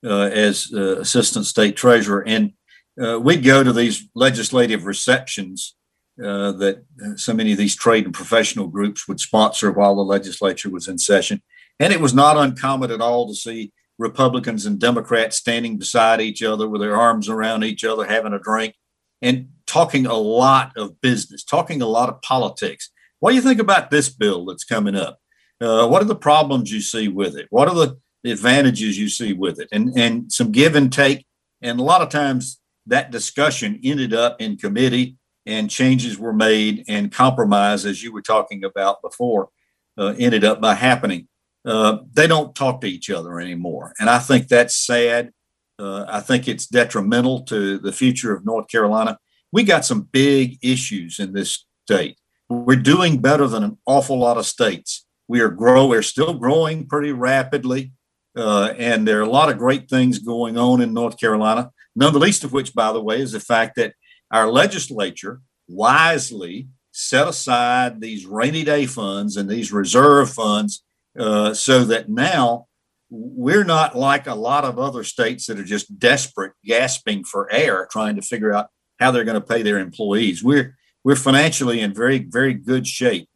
uh, 0.05 0.29
as 0.31 0.71
uh, 0.73 0.99
assistant 0.99 1.45
state 1.45 1.75
treasurer, 1.75 2.23
and 2.25 2.53
uh, 3.01 3.19
we'd 3.19 3.43
go 3.43 3.63
to 3.63 3.73
these 3.73 4.09
legislative 4.15 4.85
receptions 4.85 5.75
uh, 6.23 6.51
that 6.53 6.83
so 7.15 7.33
many 7.33 7.53
of 7.53 7.57
these 7.57 7.75
trade 7.75 8.05
and 8.05 8.13
professional 8.13 8.67
groups 8.67 9.07
would 9.07 9.19
sponsor 9.19 9.71
while 9.71 9.95
the 9.95 10.01
legislature 10.01 10.69
was 10.69 10.87
in 10.87 10.97
session. 10.97 11.41
And 11.79 11.93
it 11.93 12.01
was 12.01 12.13
not 12.13 12.37
uncommon 12.37 12.91
at 12.91 12.99
all 13.01 13.27
to 13.27 13.33
see 13.33 13.71
Republicans 13.97 14.65
and 14.65 14.79
Democrats 14.79 15.37
standing 15.37 15.77
beside 15.77 16.19
each 16.19 16.43
other 16.43 16.67
with 16.67 16.81
their 16.81 16.95
arms 16.95 17.29
around 17.29 17.63
each 17.63 17.85
other, 17.85 18.05
having 18.05 18.33
a 18.33 18.39
drink, 18.39 18.75
and 19.21 19.49
talking 19.69 20.05
a 20.05 20.15
lot 20.15 20.71
of 20.75 20.99
business, 20.99 21.43
talking 21.43 21.81
a 21.81 21.87
lot 21.87 22.09
of 22.09 22.21
politics. 22.21 22.89
What 23.19 23.31
do 23.31 23.35
you 23.35 23.41
think 23.41 23.59
about 23.59 23.91
this 23.91 24.09
bill 24.09 24.45
that's 24.45 24.63
coming 24.63 24.95
up? 24.95 25.19
Uh, 25.61 25.87
what 25.87 26.01
are 26.01 26.05
the 26.05 26.15
problems 26.15 26.71
you 26.71 26.81
see 26.81 27.07
with 27.07 27.37
it? 27.37 27.47
What 27.49 27.67
are 27.67 27.75
the 27.75 27.97
advantages 28.25 28.97
you 28.97 29.09
see 29.09 29.33
with 29.33 29.59
it? 29.59 29.69
And 29.71 29.97
and 29.97 30.31
some 30.31 30.51
give 30.51 30.75
and 30.75 30.91
take. 30.91 31.25
And 31.61 31.79
a 31.79 31.83
lot 31.83 32.01
of 32.01 32.09
times 32.09 32.59
that 32.87 33.11
discussion 33.11 33.79
ended 33.83 34.13
up 34.13 34.41
in 34.41 34.57
committee 34.57 35.17
and 35.45 35.69
changes 35.69 36.17
were 36.17 36.33
made 36.33 36.85
and 36.87 37.11
compromise, 37.11 37.85
as 37.85 38.03
you 38.03 38.11
were 38.13 38.21
talking 38.21 38.63
about 38.63 39.01
before, 39.01 39.49
uh, 39.97 40.15
ended 40.17 40.43
up 40.43 40.61
by 40.61 40.75
happening. 40.75 41.27
Uh, 41.65 41.97
they 42.13 42.27
don't 42.27 42.55
talk 42.55 42.81
to 42.81 42.87
each 42.87 43.09
other 43.09 43.39
anymore. 43.39 43.93
And 43.99 44.09
I 44.09 44.19
think 44.19 44.47
that's 44.47 44.75
sad. 44.75 45.31
Uh, 45.77 46.05
I 46.07 46.21
think 46.21 46.47
it's 46.47 46.67
detrimental 46.67 47.41
to 47.43 47.77
the 47.77 47.91
future 47.91 48.33
of 48.33 48.45
North 48.45 48.67
Carolina. 48.67 49.17
We 49.51 49.63
got 49.63 49.85
some 49.85 50.01
big 50.11 50.57
issues 50.61 51.19
in 51.19 51.33
this 51.33 51.65
state. 51.85 52.17
We're 52.49 52.75
doing 52.75 53.19
better 53.19 53.47
than 53.47 53.63
an 53.63 53.77
awful 53.85 54.19
lot 54.19 54.37
of 54.37 54.45
states. 54.45 55.05
We 55.27 55.41
are 55.41 55.49
grow. 55.49 55.87
We're 55.87 56.01
still 56.01 56.33
growing 56.33 56.87
pretty 56.87 57.11
rapidly, 57.11 57.93
uh, 58.35 58.73
and 58.77 59.07
there 59.07 59.19
are 59.19 59.23
a 59.23 59.29
lot 59.29 59.49
of 59.49 59.57
great 59.57 59.89
things 59.89 60.19
going 60.19 60.57
on 60.57 60.81
in 60.81 60.93
North 60.93 61.19
Carolina. 61.19 61.71
None 61.95 62.13
the 62.13 62.19
least 62.19 62.43
of 62.43 62.53
which, 62.53 62.73
by 62.73 62.91
the 62.91 63.01
way, 63.01 63.21
is 63.21 63.31
the 63.31 63.39
fact 63.39 63.75
that 63.75 63.93
our 64.31 64.51
legislature 64.51 65.41
wisely 65.67 66.69
set 66.91 67.27
aside 67.27 68.01
these 68.01 68.25
rainy 68.25 68.63
day 68.63 68.85
funds 68.85 69.37
and 69.37 69.49
these 69.49 69.71
reserve 69.71 70.29
funds 70.29 70.83
uh, 71.17 71.53
so 71.53 71.83
that 71.83 72.09
now 72.09 72.67
we're 73.09 73.63
not 73.63 73.95
like 73.95 74.27
a 74.27 74.35
lot 74.35 74.63
of 74.63 74.77
other 74.77 75.03
states 75.03 75.47
that 75.47 75.59
are 75.59 75.63
just 75.63 75.97
desperate, 75.97 76.53
gasping 76.63 77.23
for 77.23 77.51
air, 77.51 77.87
trying 77.91 78.15
to 78.15 78.21
figure 78.21 78.53
out 78.53 78.67
how 78.99 79.11
they're 79.11 79.23
going 79.23 79.41
to 79.41 79.47
pay 79.47 79.61
their 79.61 79.79
employees. 79.79 80.43
We're 80.43 80.77
we're 81.03 81.15
financially 81.15 81.81
in 81.81 81.93
very 81.93 82.19
very 82.19 82.53
good 82.53 82.85
shape 82.85 83.29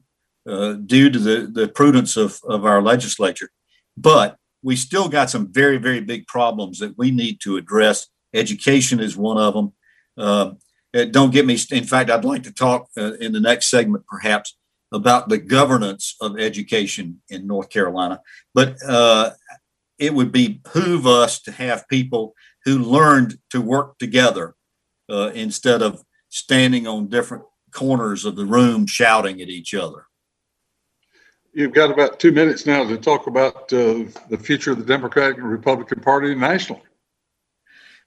uh, 0.48 0.74
due 0.74 1.10
to 1.10 1.20
the 1.20 1.50
the 1.52 1.68
prudence 1.68 2.18
of 2.18 2.40
of 2.44 2.66
our 2.66 2.82
legislature, 2.82 3.50
but 3.98 4.38
we 4.62 4.76
still 4.76 5.10
got 5.10 5.30
some 5.30 5.52
very 5.52 5.78
very 5.78 6.02
big 6.02 6.28
problems 6.28 6.80
that 6.80 6.98
we 6.98 7.12
need 7.12 7.40
to 7.42 7.58
address. 7.58 8.08
Education 8.34 9.00
is 9.00 9.16
one 9.16 9.38
of 9.38 9.54
them. 9.54 9.74
Uh, 10.18 10.52
uh, 10.96 11.06
don't 11.06 11.32
get 11.32 11.46
me. 11.46 11.58
In 11.72 11.86
fact, 11.86 12.10
I'd 12.10 12.26
like 12.26 12.44
to 12.44 12.54
talk 12.54 12.88
uh, 12.98 13.14
in 13.14 13.32
the 13.32 13.40
next 13.40 13.70
segment, 13.70 14.06
perhaps, 14.06 14.56
about 14.92 15.28
the 15.28 15.40
governance 15.40 16.16
of 16.22 16.40
education 16.40 17.22
in 17.30 17.48
North 17.48 17.70
Carolina. 17.70 18.22
But 18.54 18.78
uh, 18.88 19.32
it 19.98 20.14
would 20.14 20.32
behoove 20.32 21.08
us 21.08 21.42
to 21.42 21.52
have 21.52 21.88
people 21.88 22.36
who 22.66 22.78
learned 22.78 23.40
to 23.50 23.62
work 23.62 23.98
together 23.98 24.56
uh, 25.10 25.32
instead 25.34 25.82
of 25.82 26.04
standing 26.30 26.88
on 26.88 27.08
different 27.08 27.44
corners 27.72 28.26
of 28.26 28.36
the 28.36 28.46
room 28.46 28.86
shouting 28.86 29.42
at 29.42 29.50
each 29.50 29.74
other. 29.74 30.06
You've 31.54 31.74
got 31.74 31.92
about 31.92 32.20
two 32.20 32.32
minutes 32.32 32.66
now 32.66 32.88
to 32.88 32.98
talk 32.98 33.28
about 33.28 33.72
uh, 33.72 34.06
the 34.30 34.40
future 34.42 34.72
of 34.72 34.80
the 34.80 34.86
Democratic 34.86 35.38
and 35.38 35.50
Republican 35.50 36.00
Party 36.00 36.34
nationally. 36.34 36.82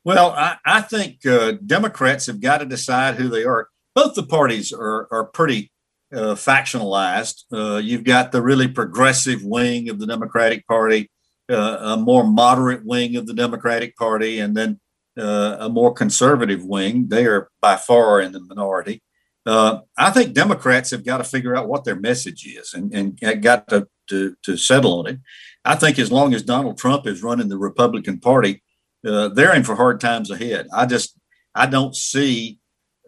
Well, 0.05 0.31
I, 0.31 0.57
I 0.65 0.81
think 0.81 1.25
uh, 1.27 1.53
Democrats 1.65 2.27
have 2.27 2.41
got 2.41 2.59
to 2.59 2.65
decide 2.65 3.17
who 3.17 3.29
they 3.29 3.45
are. 3.45 3.69
Both 3.95 4.15
the 4.15 4.25
parties 4.25 4.73
are, 4.73 5.09
are 5.11 5.25
pretty 5.25 5.73
uh, 6.13 6.35
factionalized. 6.35 7.45
Uh, 7.53 7.79
you've 7.79 8.05
got 8.05 8.33
the 8.33 8.43
really 8.43 8.69
progressive 8.69 9.43
wing 9.43 9.89
of 9.89 9.99
the 9.99 10.07
Democratic 10.07 10.67
Party, 10.67 11.11
uh, 11.51 11.79
a 11.81 11.97
more 11.97 12.25
moderate 12.25 12.85
wing 12.85 13.17
of 13.17 13.27
the 13.27 13.35
Democratic 13.35 13.97
Party, 13.97 14.39
and 14.39 14.57
then 14.57 14.81
uh, 15.19 15.57
a 15.61 15.69
more 15.69 15.93
conservative 15.93 16.65
wing. 16.65 17.09
They 17.09 17.27
are 17.27 17.49
by 17.61 17.77
far 17.77 18.21
in 18.21 18.33
the 18.33 18.41
minority. 18.41 19.03
Uh, 19.45 19.81
I 19.97 20.11
think 20.11 20.35
Democrats 20.35 20.91
have 20.91 21.05
got 21.05 21.19
to 21.19 21.25
figure 21.25 21.57
out 21.57 21.69
what 21.69 21.85
their 21.85 21.97
message 21.97 22.45
is 22.47 22.75
and, 22.75 22.93
and 22.93 23.43
got 23.43 23.69
to, 23.69 23.87
to, 24.09 24.37
to 24.43 24.57
settle 24.57 24.99
on 24.99 25.07
it. 25.07 25.21
I 25.65 25.77
think 25.77 25.99
as 25.99 26.11
long 26.11 26.35
as 26.35 26.43
Donald 26.43 26.79
Trump 26.79 27.07
is 27.07 27.23
running 27.23 27.49
the 27.49 27.59
Republican 27.59 28.19
Party, 28.19 28.63
uh, 29.07 29.29
they're 29.29 29.55
in 29.55 29.63
for 29.63 29.77
hard 29.77 30.01
times 30.01 30.31
ahead. 30.31 30.67
I 30.73 30.87
just 30.87 31.17
I 31.55 31.67
don't 31.67 31.95
see 31.95 32.59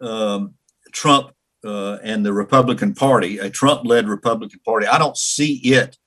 um, 0.01 0.55
Trump 0.91 1.31
uh, 1.63 1.97
and 2.03 2.25
the 2.25 2.33
Republican 2.33 2.93
Party, 2.93 3.37
a 3.37 3.49
Trump-led 3.49 4.07
Republican 4.07 4.59
Party. 4.65 4.87
I 4.87 4.97
don't 4.97 5.17
see 5.17 5.55
it 5.55 5.97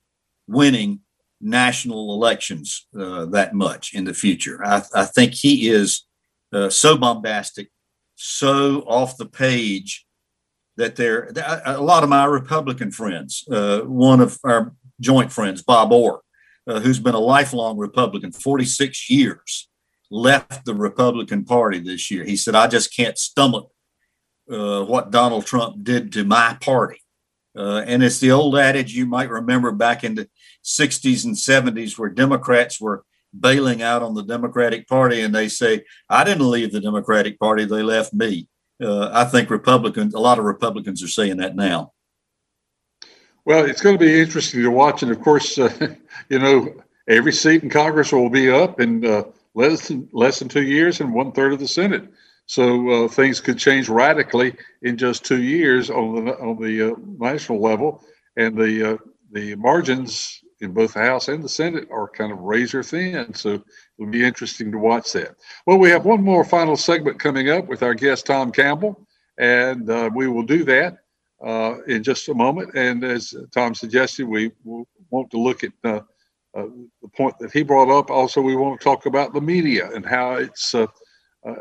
winning 0.47 1.01
national 1.43 2.13
elections 2.13 2.87
uh, 2.97 3.25
that 3.25 3.53
much 3.53 3.93
in 3.93 4.05
the 4.05 4.13
future. 4.13 4.65
I, 4.65 4.83
I 4.95 5.05
think 5.05 5.33
he 5.33 5.69
is 5.69 6.05
uh, 6.51 6.69
so 6.69 6.97
bombastic, 6.97 7.69
so 8.15 8.81
off 8.81 9.17
the 9.17 9.25
page 9.25 10.05
that 10.77 10.95
there. 10.95 11.31
A 11.65 11.81
lot 11.81 12.03
of 12.03 12.09
my 12.09 12.25
Republican 12.25 12.91
friends, 12.91 13.43
uh, 13.51 13.81
one 13.81 14.21
of 14.21 14.39
our 14.43 14.73
joint 14.99 15.31
friends, 15.31 15.61
Bob 15.61 15.91
Orr, 15.91 16.21
uh, 16.67 16.79
who's 16.79 16.99
been 16.99 17.15
a 17.15 17.19
lifelong 17.19 17.77
Republican, 17.77 18.31
46 18.31 19.09
years 19.09 19.69
left 20.09 20.65
the 20.65 20.75
Republican 20.75 21.43
Party 21.43 21.79
this 21.79 22.09
year. 22.11 22.23
He 22.23 22.35
said, 22.35 22.55
I 22.55 22.67
just 22.67 22.95
can't 22.95 23.17
stomach 23.17 23.69
uh, 24.51 24.83
what 24.83 25.11
Donald 25.11 25.45
Trump 25.45 25.83
did 25.83 26.11
to 26.13 26.23
my 26.23 26.57
party. 26.61 26.99
Uh, 27.55 27.83
and 27.85 28.03
it's 28.03 28.19
the 28.19 28.31
old 28.31 28.57
adage 28.57 28.95
you 28.95 29.05
might 29.05 29.29
remember 29.29 29.71
back 29.71 30.03
in 30.03 30.15
the 30.15 30.27
60s 30.63 31.25
and 31.25 31.35
70s 31.35 31.97
where 31.97 32.09
Democrats 32.09 32.79
were 32.79 33.03
bailing 33.37 33.81
out 33.81 34.03
on 34.03 34.13
the 34.13 34.23
Democratic 34.23 34.87
Party 34.87 35.21
and 35.21 35.33
they 35.33 35.47
say, 35.47 35.83
I 36.09 36.23
didn't 36.23 36.49
leave 36.49 36.71
the 36.71 36.79
Democratic 36.79 37.39
Party, 37.39 37.65
they 37.65 37.83
left 37.83 38.13
me. 38.13 38.47
Uh, 38.81 39.09
I 39.13 39.25
think 39.25 39.49
Republicans, 39.49 40.13
a 40.13 40.19
lot 40.19 40.39
of 40.39 40.45
Republicans 40.45 41.03
are 41.03 41.07
saying 41.07 41.37
that 41.37 41.55
now. 41.55 41.93
Well, 43.45 43.65
it's 43.65 43.81
going 43.81 43.97
to 43.97 44.05
be 44.05 44.21
interesting 44.21 44.61
to 44.61 44.69
watch. 44.69 45.03
And 45.03 45.11
of 45.11 45.21
course, 45.21 45.57
uh, 45.57 45.95
you 46.29 46.39
know, 46.39 46.73
every 47.07 47.33
seat 47.33 47.63
in 47.63 47.69
Congress 47.69 48.11
will 48.11 48.29
be 48.29 48.49
up. 48.49 48.79
in 48.79 49.05
uh, 49.05 49.23
less 49.55 49.87
than 49.87 50.09
less 50.11 50.39
than 50.39 50.49
two 50.49 50.63
years 50.63 50.99
and 50.99 51.13
one 51.13 51.31
third 51.31 51.53
of 51.53 51.59
the 51.59 51.67
Senate. 51.67 52.07
So 52.45 53.05
uh, 53.05 53.07
things 53.07 53.39
could 53.39 53.57
change 53.57 53.87
radically 53.87 54.55
in 54.81 54.97
just 54.97 55.23
two 55.23 55.41
years 55.41 55.89
on 55.89 56.25
the 56.25 56.37
on 56.39 56.61
the 56.61 56.91
uh, 56.91 56.95
national 57.17 57.61
level, 57.61 58.03
and 58.35 58.57
the 58.57 58.93
uh, 58.93 58.97
the 59.31 59.55
margins 59.55 60.42
in 60.63 60.73
both 60.73 60.93
the 60.93 61.01
House 61.01 61.27
and 61.27 61.43
the 61.43 61.49
Senate 61.49 61.87
are 61.91 62.07
kind 62.07 62.31
of 62.31 62.39
razor 62.39 62.83
thin. 62.83 63.33
So 63.33 63.63
it'll 63.97 64.11
be 64.11 64.25
interesting 64.25 64.71
to 64.71 64.77
watch 64.77 65.11
that. 65.13 65.35
Well, 65.67 65.77
we 65.77 65.89
have 65.89 66.05
one 66.05 66.23
more 66.23 66.43
final 66.43 66.77
segment 66.77 67.19
coming 67.19 67.49
up 67.49 67.67
with 67.67 67.83
our 67.83 67.93
guest 67.93 68.25
Tom 68.25 68.51
Campbell, 68.51 69.07
and 69.37 69.89
uh, 69.89 70.09
we 70.15 70.27
will 70.27 70.43
do 70.43 70.63
that 70.63 70.97
uh, 71.43 71.75
in 71.87 72.03
just 72.03 72.29
a 72.29 72.33
moment. 72.33 72.75
And 72.75 73.03
as 73.03 73.33
Tom 73.51 73.75
suggested, 73.75 74.27
we 74.27 74.51
want 74.63 75.29
to 75.31 75.37
look 75.37 75.63
at 75.63 75.73
uh, 75.83 76.01
uh, 76.55 76.67
the 77.01 77.07
point 77.15 77.37
that 77.39 77.51
he 77.51 77.63
brought 77.63 77.89
up. 77.89 78.09
Also, 78.09 78.41
we 78.41 78.55
want 78.55 78.79
to 78.79 78.83
talk 78.83 79.05
about 79.05 79.33
the 79.33 79.41
media 79.41 79.89
and 79.93 80.05
how 80.05 80.35
it's 80.35 80.73
uh, 80.73 80.87
uh, 81.45 81.55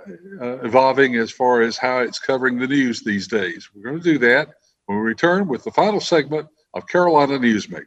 evolving 0.63 1.17
as 1.17 1.31
far 1.31 1.63
as 1.63 1.77
how 1.77 1.99
it's 1.99 2.19
covering 2.19 2.59
the 2.59 2.69
news 2.69 3.01
these 3.01 3.27
days. 3.27 3.69
We're 3.75 3.91
going 3.91 4.03
to 4.03 4.13
do 4.13 4.19
that 4.19 4.49
when 4.87 4.99
we 4.99 5.05
return 5.05 5.49
with 5.49 5.65
the 5.65 5.73
final 5.73 6.01
segment 6.01 6.49
of 6.75 6.87
Carolina 6.87 7.39
Newsmakers. 7.39 7.87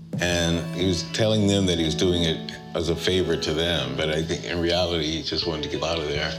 And 0.19 0.59
he 0.75 0.87
was 0.87 1.03
telling 1.13 1.47
them 1.47 1.65
that 1.67 1.79
he 1.79 1.85
was 1.85 1.95
doing 1.95 2.23
it 2.23 2.51
as 2.75 2.89
a 2.89 2.95
favor 2.95 3.35
to 3.35 3.53
them, 3.53 3.95
but 3.95 4.09
I 4.09 4.21
think 4.23 4.45
in 4.45 4.59
reality, 4.59 5.05
he 5.05 5.23
just 5.23 5.47
wanted 5.47 5.63
to 5.63 5.69
get 5.69 5.83
out 5.83 5.99
of 5.99 6.07
there. 6.07 6.31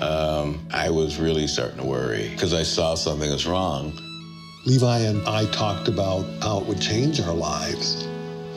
Um, 0.00 0.66
I 0.72 0.90
was 0.90 1.18
really 1.18 1.46
starting 1.46 1.78
to 1.78 1.84
worry 1.84 2.28
because 2.30 2.52
I 2.54 2.62
saw 2.62 2.94
something 2.94 3.30
was 3.30 3.46
wrong. 3.46 3.92
Levi 4.66 4.98
and 5.00 5.26
I 5.28 5.44
talked 5.50 5.88
about 5.88 6.24
how 6.42 6.60
it 6.60 6.66
would 6.66 6.80
change 6.80 7.20
our 7.20 7.34
lives, 7.34 8.06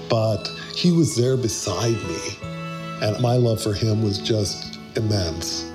but 0.09 0.47
he 0.75 0.91
was 0.91 1.15
there 1.15 1.35
beside 1.35 1.97
me, 2.07 2.37
and 3.01 3.19
my 3.21 3.35
love 3.35 3.61
for 3.61 3.73
him 3.73 4.03
was 4.03 4.19
just 4.19 4.79
immense. 4.95 5.69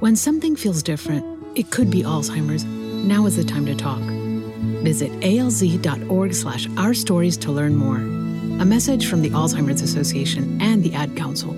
When 0.00 0.16
something 0.16 0.56
feels 0.56 0.82
different, 0.82 1.24
it 1.56 1.70
could 1.70 1.90
be 1.90 2.02
Alzheimer's. 2.02 2.64
Now 2.64 3.26
is 3.26 3.36
the 3.36 3.44
time 3.44 3.66
to 3.66 3.74
talk. 3.74 4.02
Visit 4.82 5.12
alz.org 5.20 6.34
slash 6.34 6.68
our 6.76 6.94
stories 6.94 7.36
to 7.38 7.52
learn 7.52 7.74
more. 7.74 7.98
A 8.60 8.64
message 8.64 9.08
from 9.08 9.22
the 9.22 9.30
Alzheimer's 9.30 9.82
Association 9.82 10.60
and 10.60 10.82
the 10.82 10.94
Ad 10.94 11.16
Council. 11.16 11.56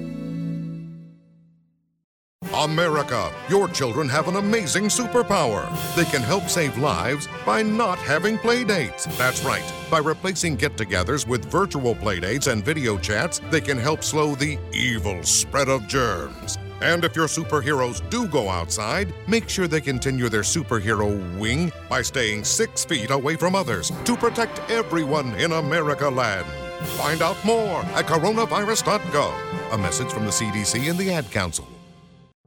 America, 2.55 3.33
your 3.49 3.69
children 3.69 4.09
have 4.09 4.29
an 4.29 4.37
amazing 4.37 4.85
superpower. 4.85 5.69
They 5.97 6.05
can 6.05 6.23
help 6.23 6.49
save 6.49 6.79
lives 6.79 7.29
by 7.45 7.63
not 7.63 7.99
having 7.99 8.39
playdates. 8.39 9.05
That's 9.19 9.45
right. 9.45 9.65
By 9.91 9.99
replacing 9.99 10.57
get 10.57 10.77
togethers 10.77 11.27
with 11.27 11.45
virtual 11.47 11.95
playdates 11.95 12.51
and 12.51 12.65
video 12.65 12.97
chats, 12.97 13.41
they 13.51 13.61
can 13.61 13.77
help 13.77 14.05
slow 14.05 14.35
the 14.35 14.59
evil 14.73 15.23
spread 15.25 15.69
of 15.69 15.87
germs. 15.89 16.59
And 16.81 17.05
if 17.05 17.17
your 17.17 17.27
superheroes 17.27 18.09
do 18.11 18.27
go 18.29 18.49
outside, 18.49 19.13
make 19.27 19.49
sure 19.49 19.67
they 19.67 19.81
continue 19.81 20.29
their 20.29 20.43
superhero 20.43 21.39
wing 21.39 21.73
by 21.89 22.03
staying 22.03 22.45
six 22.45 22.85
feet 22.85 23.11
away 23.11 23.37
from 23.37 23.55
others 23.55 23.91
to 24.05 24.17
protect 24.17 24.61
everyone 24.71 25.35
in 25.35 25.53
America 25.53 26.09
land. 26.09 26.47
Find 26.99 27.23
out 27.23 27.43
more 27.45 27.81
at 27.97 28.07
coronavirus.gov. 28.07 29.73
A 29.73 29.79
message 29.79 30.13
from 30.13 30.25
the 30.25 30.31
CDC 30.31 30.91
and 30.91 30.99
the 30.99 31.13
Ad 31.13 31.31
Council. 31.31 31.67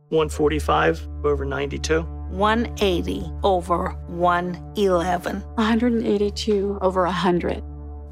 145 0.10 1.08
over 1.26 1.46
92. 1.46 2.02
180 2.02 3.32
over 3.44 3.90
111. 4.08 5.42
182 5.42 6.80
over 6.82 7.04
100. 7.04 7.64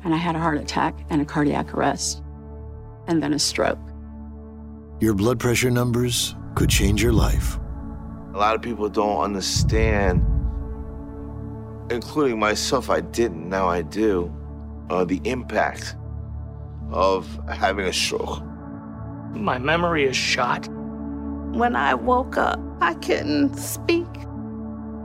And 0.03 0.13
I 0.13 0.17
had 0.17 0.35
a 0.35 0.39
heart 0.39 0.57
attack 0.57 0.97
and 1.09 1.21
a 1.21 1.25
cardiac 1.25 1.73
arrest, 1.73 2.21
and 3.07 3.23
then 3.23 3.33
a 3.33 3.39
stroke. 3.39 3.79
Your 5.05 5.13
blood 5.13 5.39
pressure 5.39 5.69
numbers 5.69 6.33
could 6.55 6.67
change 6.67 7.03
your 7.03 7.13
life. 7.13 7.59
A 8.33 8.39
lot 8.39 8.55
of 8.55 8.63
people 8.63 8.89
don't 8.89 9.19
understand, 9.19 10.25
including 11.91 12.39
myself, 12.39 12.89
I 12.89 13.01
didn't, 13.01 13.47
now 13.47 13.67
I 13.67 13.83
do, 13.83 14.35
uh, 14.89 15.05
the 15.05 15.21
impact 15.23 15.95
of 16.89 17.27
having 17.47 17.85
a 17.85 17.93
stroke. 17.93 18.41
My 19.35 19.59
memory 19.59 20.05
is 20.05 20.17
shot. 20.17 20.67
When 20.69 21.75
I 21.75 21.93
woke 21.93 22.35
up, 22.37 22.59
I 22.81 22.95
couldn't 22.95 23.57
speak. 23.57 24.07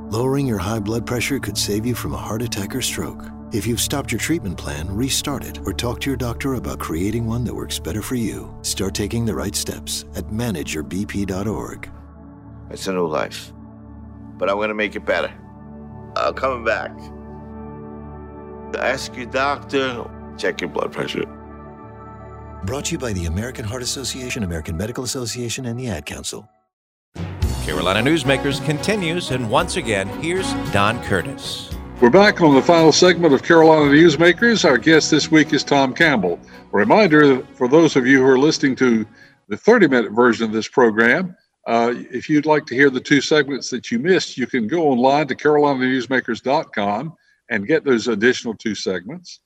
Lowering 0.08 0.46
your 0.46 0.56
high 0.56 0.80
blood 0.80 1.04
pressure 1.04 1.38
could 1.38 1.58
save 1.58 1.84
you 1.84 1.94
from 1.94 2.14
a 2.14 2.16
heart 2.16 2.40
attack 2.40 2.74
or 2.74 2.80
stroke. 2.80 3.22
If 3.52 3.66
you've 3.66 3.80
stopped 3.80 4.12
your 4.12 4.20
treatment 4.20 4.56
plan, 4.56 4.86
restart 4.94 5.44
it 5.44 5.58
or 5.66 5.72
talk 5.72 6.00
to 6.02 6.10
your 6.10 6.16
doctor 6.16 6.54
about 6.54 6.78
creating 6.78 7.26
one 7.26 7.42
that 7.44 7.54
works 7.54 7.80
better 7.80 8.00
for 8.00 8.14
you. 8.14 8.54
Start 8.62 8.94
taking 8.94 9.24
the 9.24 9.34
right 9.34 9.56
steps 9.56 10.04
at 10.14 10.24
manageyourbp.org. 10.26 11.90
It's 12.70 12.86
a 12.86 12.92
new 12.92 13.08
life, 13.08 13.52
but 14.38 14.48
I'm 14.48 14.54
going 14.54 14.68
to 14.68 14.74
make 14.74 14.94
it 14.94 15.04
better. 15.04 15.32
I'm 16.14 16.34
coming 16.34 16.64
back. 16.64 16.92
Ask 18.78 19.16
your 19.16 19.26
doctor, 19.26 20.08
check 20.38 20.60
your 20.60 20.70
blood 20.70 20.92
pressure. 20.92 21.26
Brought 22.66 22.84
to 22.84 22.92
you 22.92 22.98
by 22.98 23.12
the 23.12 23.24
American 23.24 23.64
Heart 23.64 23.82
Association, 23.82 24.44
American 24.44 24.76
Medical 24.76 25.02
Association, 25.02 25.66
and 25.66 25.78
the 25.78 25.88
Ad 25.88 26.06
Council. 26.06 26.48
Carolina 27.64 28.08
Newsmakers 28.08 28.64
continues, 28.64 29.32
and 29.32 29.50
once 29.50 29.76
again, 29.76 30.06
here's 30.22 30.52
Don 30.72 31.02
Curtis. 31.02 31.74
We're 32.00 32.08
back 32.08 32.40
on 32.40 32.54
the 32.54 32.62
final 32.62 32.92
segment 32.92 33.34
of 33.34 33.42
Carolina 33.42 33.90
Newsmakers. 33.90 34.64
Our 34.64 34.78
guest 34.78 35.10
this 35.10 35.30
week 35.30 35.52
is 35.52 35.62
Tom 35.62 35.92
Campbell. 35.92 36.40
A 36.72 36.74
reminder 36.74 37.44
for 37.52 37.68
those 37.68 37.94
of 37.94 38.06
you 38.06 38.20
who 38.20 38.26
are 38.26 38.38
listening 38.38 38.74
to 38.76 39.04
the 39.48 39.56
30 39.58 39.86
minute 39.88 40.12
version 40.12 40.46
of 40.46 40.52
this 40.52 40.66
program, 40.66 41.36
uh, 41.66 41.92
if 42.10 42.26
you'd 42.26 42.46
like 42.46 42.64
to 42.66 42.74
hear 42.74 42.88
the 42.88 43.02
two 43.02 43.20
segments 43.20 43.68
that 43.68 43.90
you 43.90 43.98
missed, 43.98 44.38
you 44.38 44.46
can 44.46 44.66
go 44.66 44.88
online 44.88 45.26
to 45.26 45.34
carolinanewsmakers.com 45.34 47.14
and 47.50 47.66
get 47.66 47.84
those 47.84 48.08
additional 48.08 48.54
two 48.54 48.74
segments. 48.74 49.40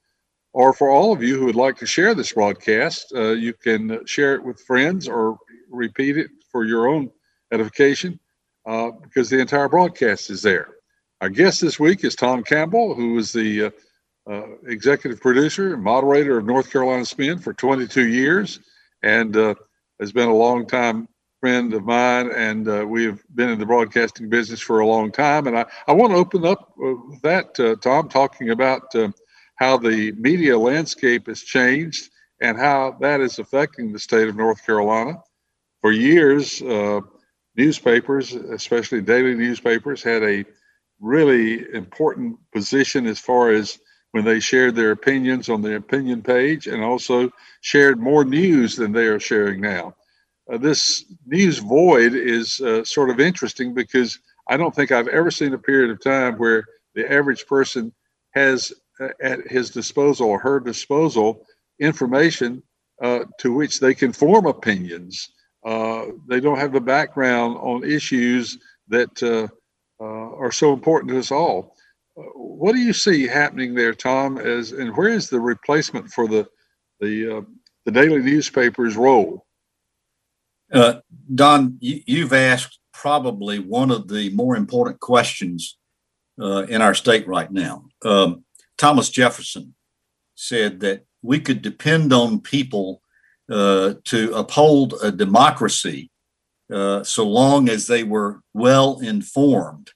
Or 0.53 0.73
for 0.73 0.91
all 0.91 1.13
of 1.13 1.25
you 1.25 1.37
who 1.37 1.47
would 1.47 1.57
like 1.57 1.77
to 1.79 1.87
share 1.87 2.15
this 2.15 2.35
broadcast, 2.35 3.13
uh, 3.17 3.31
you 3.31 3.53
can 3.53 4.07
share 4.07 4.37
it 4.37 4.45
with 4.45 4.61
friends 4.61 5.09
or 5.09 5.39
repeat 5.69 6.19
it 6.19 6.31
for 6.53 6.65
your 6.65 6.87
own 6.87 7.11
edification 7.51 8.21
uh, 8.65 8.93
because 9.03 9.29
the 9.29 9.41
entire 9.41 9.69
broadcast 9.69 10.31
is 10.31 10.41
there. 10.41 10.74
Our 11.25 11.31
guest 11.31 11.63
this 11.63 11.81
week 11.81 12.05
is 12.05 12.15
Tom 12.15 12.45
Campbell, 12.45 12.95
who 12.95 13.17
is 13.17 13.33
the 13.33 13.65
uh, 13.65 13.71
uh 14.31 14.47
executive 14.67 15.23
producer 15.23 15.73
and 15.73 15.83
moderator 15.83 16.37
of 16.37 16.45
North 16.45 16.71
Carolina 16.71 17.07
Spin 17.07 17.39
for 17.39 17.55
22 17.55 18.09
years 18.09 18.61
and 19.03 19.35
uh, 19.35 19.55
has 19.99 20.13
been 20.13 20.29
a 20.29 20.35
long 20.35 20.67
time 20.67 21.09
friend 21.41 21.73
of 21.73 21.87
mine. 21.87 22.31
And 22.31 22.69
uh, 22.69 22.85
we 22.87 23.07
have 23.07 23.23
been 23.35 23.49
in 23.49 23.59
the 23.59 23.65
broadcasting 23.65 24.29
business 24.29 24.61
for 24.61 24.81
a 24.81 24.87
long 24.87 25.11
time. 25.11 25.47
And 25.47 25.57
I, 25.59 25.65
I 25.87 25.93
want 25.93 26.13
to 26.13 26.19
open 26.19 26.45
up 26.45 26.75
with 26.77 27.23
that, 27.23 27.55
Tom, 27.81 28.11
talking 28.11 28.51
about 28.51 28.93
how 29.57 29.79
the 29.79 30.13
media 30.13 30.59
landscape 30.59 31.29
has 31.29 31.41
changed 31.41 32.11
and 32.43 32.59
how 32.59 32.99
that 33.01 33.23
is 33.23 33.39
affecting 33.39 33.95
the 33.95 33.99
state 33.99 34.29
of 34.29 34.37
North 34.37 34.63
Carolina. 34.67 35.23
For 35.81 35.91
years, 35.91 36.61
uh, 36.61 37.01
newspapers, 37.57 38.35
especially 38.35 39.01
daily 39.01 39.35
newspapers, 39.35 40.03
had 40.03 40.23
a 40.23 40.45
really 41.01 41.65
important 41.73 42.39
position 42.53 43.07
as 43.07 43.19
far 43.19 43.51
as 43.51 43.79
when 44.13 44.25
they 44.25 44.41
shared 44.41 44.77
their 44.77 44.93
opinions 44.93 45.49
on 45.49 45.61
the 45.61 45.77
opinion 45.77 46.23
page 46.23 46.67
and 46.67 46.83
also 46.83 47.31
shared 47.63 47.99
more 48.01 48.25
news 48.25 48.77
than 48.77 48.93
they 48.93 49.07
are 49.07 49.21
sharing 49.21 49.61
now. 49.61 49.95
Uh, 50.53 50.59
this 50.59 51.05
news 51.27 51.59
void 51.59 52.15
is 52.15 52.61
uh, 52.61 52.85
sort 52.85 53.11
of 53.11 53.19
interesting 53.19 53.75
because 53.75 54.19
I 54.49 54.57
don't 54.57 54.75
think 54.75 54.93
I've 54.93 55.09
ever 55.09 55.31
seen 55.31 55.55
a 55.55 55.59
period 55.59 55.91
of 55.91 56.03
time 56.03 56.37
where 56.37 56.65
the 56.95 57.11
average 57.11 57.47
person 57.47 57.93
has 58.35 58.73
at 59.21 59.47
his 59.49 59.71
disposal 59.71 60.29
or 60.29 60.39
her 60.39 60.61
disposal 60.61 61.47
information 61.81 62.63
uh, 63.03 63.25
to 63.39 63.53
which 63.53 63.81
they 63.81 63.95
can 63.95 64.13
form 64.13 64.47
opinions. 64.47 65.31
Uh, 65.65 66.07
they 66.29 66.41
don't 66.41 66.59
have 66.59 66.73
the 66.73 66.81
background 66.81 67.57
on 67.57 67.83
issues 67.85 68.59
that 68.89 69.23
uh, 69.23 69.45
uh 69.45 69.49
are 70.01 70.53
so 70.53 70.73
important 70.73 71.11
to 71.11 71.19
us 71.19 71.31
all. 71.31 71.77
Uh, 72.17 72.23
what 72.35 72.73
do 72.73 72.79
you 72.79 72.93
see 72.93 73.27
happening 73.27 73.75
there, 73.75 73.95
Tom? 73.95 74.39
As 74.39 74.73
and 74.73 74.97
where 74.97 75.09
is 75.09 75.29
the 75.29 75.41
replacement 75.41 76.11
for 76.11 76.29
the 76.29 76.47
the 77.01 77.39
uh, 77.39 77.43
the 77.85 77.93
daily 77.93 78.23
newspaper's 78.23 78.97
role? 78.97 79.47
Don, 81.35 81.79
you, 81.81 82.23
have 82.23 82.33
asked 82.33 82.81
probably 82.93 83.61
one 83.61 83.93
of 83.93 84.09
the 84.09 84.31
more 84.31 84.57
important 84.57 84.99
questions 84.99 85.77
in 86.37 86.83
our 86.83 86.95
state 86.95 87.29
right 87.29 87.53
now. 87.53 87.85
Um, 88.05 88.45
Thomas 88.77 89.09
Jefferson 89.09 89.75
said 90.35 90.81
that 90.81 91.05
we 91.23 91.41
could 91.41 91.63
depend 91.63 92.13
on 92.13 92.41
people 92.41 93.01
uh, 93.51 93.95
to 94.05 94.33
uphold 94.35 94.95
a 95.03 95.11
democracy 95.11 96.11
uh, 96.73 97.03
so 97.03 97.27
long 97.27 97.69
as 97.69 97.87
they 97.87 98.03
were 98.03 98.41
well 98.55 98.99
informed 99.01 99.91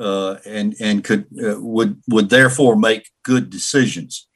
uh, 0.00 0.36
and 0.44 0.74
and 0.80 1.04
could 1.04 1.26
uh, 1.42 1.60
would 1.60 2.02
would 2.08 2.28
therefore 2.28 2.76
make 2.76 3.08
good 3.24 3.50
decisions. 3.50 4.28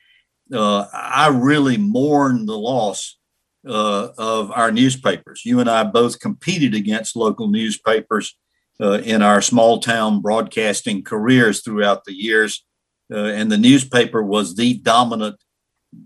Uh, 0.53 0.87
I 0.93 1.29
really 1.29 1.77
mourn 1.77 2.47
the 2.47 2.57
loss 2.57 3.19
uh, 3.67 4.09
of 4.17 4.53
our 4.53 4.71
newspapers. 4.71 5.43
You 5.45 5.61
and 5.61 5.69
I 5.69 5.83
both 5.85 6.21
competed 6.21 6.75
against 6.75 7.17
local 7.17 7.49
newspapers 7.49 8.37
in 8.79 9.23
our 9.23 9.41
small 9.41 9.81
town 9.81 10.21
broadcasting 10.21 11.03
careers 11.03 11.63
throughout 11.63 12.05
the 12.05 12.15
years 12.15 12.63
and 13.09 13.51
the 13.51 13.57
newspaper 13.57 14.23
was 14.23 14.55
the 14.55 14.75
dominant 14.75 15.37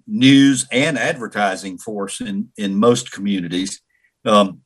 news 0.06 0.66
and 0.70 0.96
advertising 0.96 1.78
force 1.78 2.20
in 2.20 2.48
in 2.56 2.76
most 2.76 3.10
communities. 3.12 3.80
Um, 4.24 4.60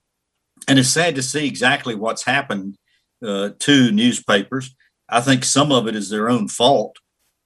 and 0.68 0.79
it's 0.79 0.90
sad 0.90 1.14
to 1.16 1.22
see 1.22 1.46
exactly 1.46 1.94
what's 1.94 2.24
happened 2.24 2.77
uh, 3.24 3.50
to 3.59 3.92
newspapers. 3.92 4.74
I 5.09 5.20
think 5.20 5.44
some 5.44 5.72
of 5.72 5.87
it 5.87 5.94
is 5.94 6.11
their 6.11 6.29
own 6.29 6.48
fault. 6.48 6.96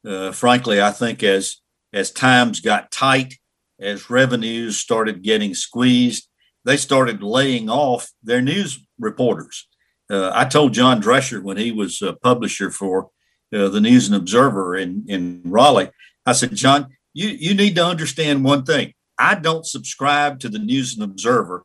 Uh, 0.06 0.32
frankly, 0.32 0.80
I 0.80 0.90
think 0.90 1.22
as 1.22 1.56
as 1.92 2.10
times 2.10 2.60
got 2.60 2.90
tight, 2.90 3.34
as 3.80 4.10
revenues 4.10 4.76
started 4.78 5.22
getting 5.22 5.54
squeezed, 5.54 6.28
they 6.64 6.76
started 6.76 7.22
laying 7.22 7.70
off 7.70 8.10
their 8.22 8.42
news 8.42 8.84
reporters. 8.98 9.66
Uh, 10.10 10.30
I 10.34 10.44
told 10.44 10.74
John 10.74 11.02
Drescher 11.02 11.42
when 11.42 11.56
he 11.56 11.72
was 11.72 12.02
a 12.02 12.14
publisher 12.14 12.70
for 12.70 13.10
uh, 13.54 13.68
the 13.68 13.80
News 13.80 14.06
and 14.06 14.16
Observer 14.16 14.76
in, 14.76 15.04
in 15.08 15.42
Raleigh. 15.44 15.90
I 16.26 16.32
said, 16.32 16.54
John, 16.54 16.88
you, 17.14 17.28
you 17.28 17.54
need 17.54 17.74
to 17.76 17.84
understand 17.84 18.44
one 18.44 18.64
thing. 18.64 18.92
I 19.18 19.34
don't 19.34 19.66
subscribe 19.66 20.40
to 20.40 20.48
the 20.48 20.58
News 20.58 20.94
and 20.94 21.02
Observer 21.02 21.64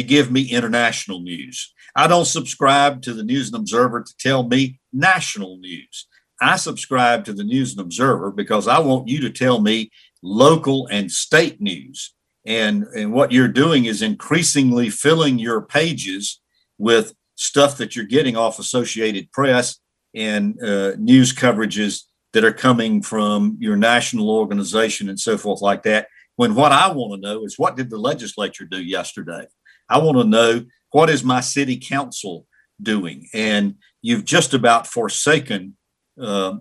to 0.00 0.06
give 0.06 0.30
me 0.30 0.42
international 0.42 1.20
news. 1.20 1.72
I 1.94 2.06
don't 2.06 2.24
subscribe 2.24 3.02
to 3.02 3.12
the 3.12 3.22
News 3.22 3.48
and 3.48 3.56
Observer 3.56 4.02
to 4.02 4.16
tell 4.18 4.48
me 4.48 4.80
national 4.92 5.58
news. 5.58 6.06
I 6.40 6.56
subscribe 6.56 7.24
to 7.26 7.32
the 7.34 7.44
News 7.44 7.72
and 7.72 7.80
Observer 7.80 8.30
because 8.30 8.66
I 8.66 8.78
want 8.78 9.08
you 9.08 9.20
to 9.20 9.30
tell 9.30 9.60
me 9.60 9.90
local 10.22 10.86
and 10.86 11.10
state 11.10 11.60
news. 11.60 12.14
And, 12.46 12.84
and 12.96 13.12
what 13.12 13.32
you're 13.32 13.48
doing 13.48 13.84
is 13.84 14.00
increasingly 14.00 14.88
filling 14.88 15.38
your 15.38 15.60
pages 15.60 16.40
with 16.78 17.12
stuff 17.34 17.76
that 17.76 17.94
you're 17.94 18.06
getting 18.06 18.36
off 18.36 18.58
Associated 18.58 19.30
Press 19.32 19.78
and 20.14 20.58
uh, 20.62 20.92
news 20.96 21.34
coverages 21.34 22.04
that 22.32 22.44
are 22.44 22.52
coming 22.52 23.02
from 23.02 23.58
your 23.60 23.76
national 23.76 24.30
organization 24.30 25.10
and 25.10 25.20
so 25.20 25.36
forth 25.36 25.60
like 25.60 25.82
that. 25.82 26.08
When 26.36 26.54
what 26.54 26.72
I 26.72 26.90
want 26.90 27.20
to 27.22 27.28
know 27.28 27.44
is 27.44 27.58
what 27.58 27.76
did 27.76 27.90
the 27.90 27.98
legislature 27.98 28.64
do 28.64 28.82
yesterday? 28.82 29.46
I 29.90 29.98
want 29.98 30.18
to 30.18 30.24
know 30.24 30.64
what 30.92 31.10
is 31.10 31.24
my 31.24 31.40
city 31.40 31.76
council 31.76 32.46
doing? 32.80 33.28
And 33.34 33.74
you've 34.00 34.24
just 34.24 34.54
about 34.54 34.86
forsaken 34.86 35.76
uh, 36.20 36.56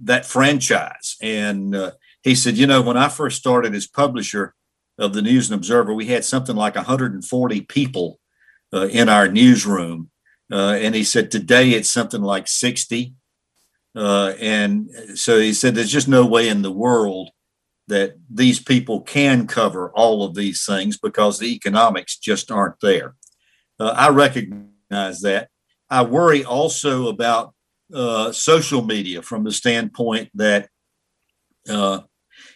that 0.00 0.26
franchise. 0.26 1.16
And 1.20 1.74
uh, 1.74 1.92
he 2.22 2.34
said, 2.34 2.56
you 2.56 2.66
know, 2.66 2.82
when 2.82 2.96
I 2.96 3.08
first 3.08 3.38
started 3.38 3.74
as 3.74 3.86
publisher 3.86 4.54
of 4.98 5.14
the 5.14 5.22
News 5.22 5.50
and 5.50 5.58
Observer, 5.58 5.94
we 5.94 6.06
had 6.06 6.24
something 6.24 6.56
like 6.56 6.76
140 6.76 7.60
people 7.62 8.20
uh, 8.72 8.88
in 8.88 9.08
our 9.08 9.28
newsroom. 9.28 10.10
Uh, 10.50 10.76
and 10.80 10.94
he 10.94 11.04
said, 11.04 11.30
today 11.30 11.70
it's 11.70 11.90
something 11.90 12.22
like 12.22 12.48
60. 12.48 13.14
Uh, 13.94 14.34
and 14.38 14.90
so 15.14 15.38
he 15.38 15.52
said, 15.52 15.74
there's 15.74 15.90
just 15.90 16.08
no 16.08 16.24
way 16.24 16.48
in 16.48 16.62
the 16.62 16.70
world 16.70 17.30
that 17.88 18.14
these 18.30 18.60
people 18.62 19.00
can 19.00 19.46
cover 19.46 19.90
all 19.90 20.22
of 20.22 20.34
these 20.34 20.64
things 20.64 20.98
because 20.98 21.38
the 21.38 21.54
economics 21.54 22.16
just 22.18 22.50
aren't 22.50 22.80
there. 22.80 23.14
Uh, 23.80 23.94
I 23.96 24.10
recognize 24.10 25.20
that. 25.22 25.48
I 25.90 26.02
worry 26.02 26.44
also 26.44 27.08
about 27.08 27.54
uh, 27.92 28.32
social 28.32 28.84
media 28.84 29.22
from 29.22 29.44
the 29.44 29.52
standpoint 29.52 30.30
that 30.34 30.68
uh, 31.68 32.00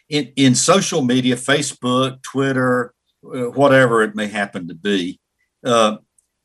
in, 0.09 0.33
in 0.37 0.55
social 0.55 1.03
media, 1.03 1.37
Facebook, 1.37 2.23
Twitter, 2.23 2.93
uh, 3.25 3.51
whatever 3.51 4.03
it 4.03 4.15
may 4.15 4.27
happen 4.27 4.69
to 4.69 4.75
be, 4.75 5.19
uh, 5.65 5.97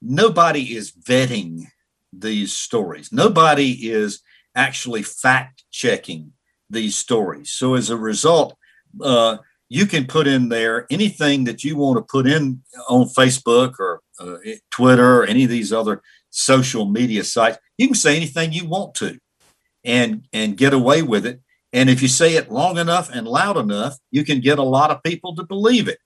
nobody 0.01 0.75
is 0.75 0.91
vetting 0.91 1.65
these 2.13 2.53
stories. 2.53 3.11
Nobody 3.11 3.89
is 3.89 4.21
actually 4.55 5.03
fact 5.03 5.63
checking 5.71 6.31
these 6.69 6.95
stories. 6.95 7.51
So 7.51 7.75
as 7.75 7.89
a 7.89 7.97
result, 7.97 8.57
uh, 9.03 9.37
you 9.69 9.85
can 9.85 10.05
put 10.05 10.27
in 10.27 10.49
there 10.49 10.87
anything 10.89 11.43
that 11.45 11.63
you 11.63 11.75
want 11.75 11.97
to 11.97 12.01
put 12.01 12.27
in 12.27 12.61
on 12.89 13.07
Facebook 13.07 13.79
or 13.79 14.01
uh, 14.19 14.37
Twitter 14.71 15.21
or 15.21 15.25
any 15.25 15.43
of 15.43 15.49
these 15.49 15.73
other 15.73 16.01
social 16.29 16.85
media 16.85 17.23
sites. 17.23 17.57
You 17.77 17.87
can 17.87 17.95
say 17.95 18.15
anything 18.15 18.53
you 18.53 18.65
want 18.65 18.95
to 18.95 19.19
and 19.83 20.27
and 20.33 20.57
get 20.57 20.73
away 20.73 21.01
with 21.01 21.25
it. 21.25 21.41
And 21.73 21.89
if 21.89 22.01
you 22.01 22.07
say 22.07 22.35
it 22.35 22.51
long 22.51 22.77
enough 22.77 23.09
and 23.11 23.27
loud 23.27 23.57
enough, 23.57 23.97
you 24.09 24.23
can 24.23 24.39
get 24.39 24.57
a 24.57 24.63
lot 24.63 24.91
of 24.91 25.03
people 25.03 25.35
to 25.35 25.43
believe 25.43 25.87
it. 25.87 25.99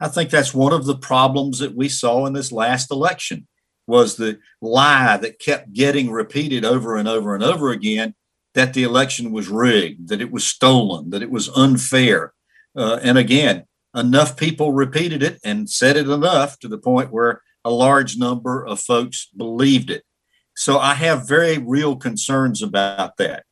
I 0.00 0.08
think 0.08 0.30
that's 0.30 0.54
one 0.54 0.72
of 0.72 0.86
the 0.86 0.96
problems 0.96 1.58
that 1.58 1.74
we 1.74 1.88
saw 1.88 2.26
in 2.26 2.32
this 2.32 2.52
last 2.52 2.90
election 2.90 3.48
was 3.86 4.16
the 4.16 4.38
lie 4.60 5.16
that 5.16 5.40
kept 5.40 5.72
getting 5.72 6.10
repeated 6.10 6.64
over 6.64 6.96
and 6.96 7.08
over 7.08 7.34
and 7.34 7.42
over 7.42 7.70
again 7.70 8.14
that 8.54 8.74
the 8.74 8.84
election 8.84 9.32
was 9.32 9.48
rigged, 9.48 10.08
that 10.08 10.20
it 10.20 10.30
was 10.30 10.44
stolen, 10.44 11.10
that 11.10 11.22
it 11.22 11.30
was 11.30 11.48
unfair. 11.50 12.32
Uh, 12.78 13.00
and 13.02 13.18
again, 13.18 13.64
enough 13.94 14.36
people 14.36 14.72
repeated 14.72 15.22
it 15.22 15.40
and 15.42 15.68
said 15.68 15.96
it 15.96 16.08
enough 16.08 16.58
to 16.60 16.68
the 16.68 16.78
point 16.78 17.12
where 17.12 17.42
a 17.64 17.70
large 17.70 18.16
number 18.16 18.64
of 18.64 18.80
folks 18.80 19.28
believed 19.36 19.90
it. 19.90 20.04
So 20.54 20.78
I 20.78 20.94
have 20.94 21.28
very 21.28 21.58
real 21.58 21.96
concerns 21.96 22.62
about 22.62 23.16
that. 23.16 23.44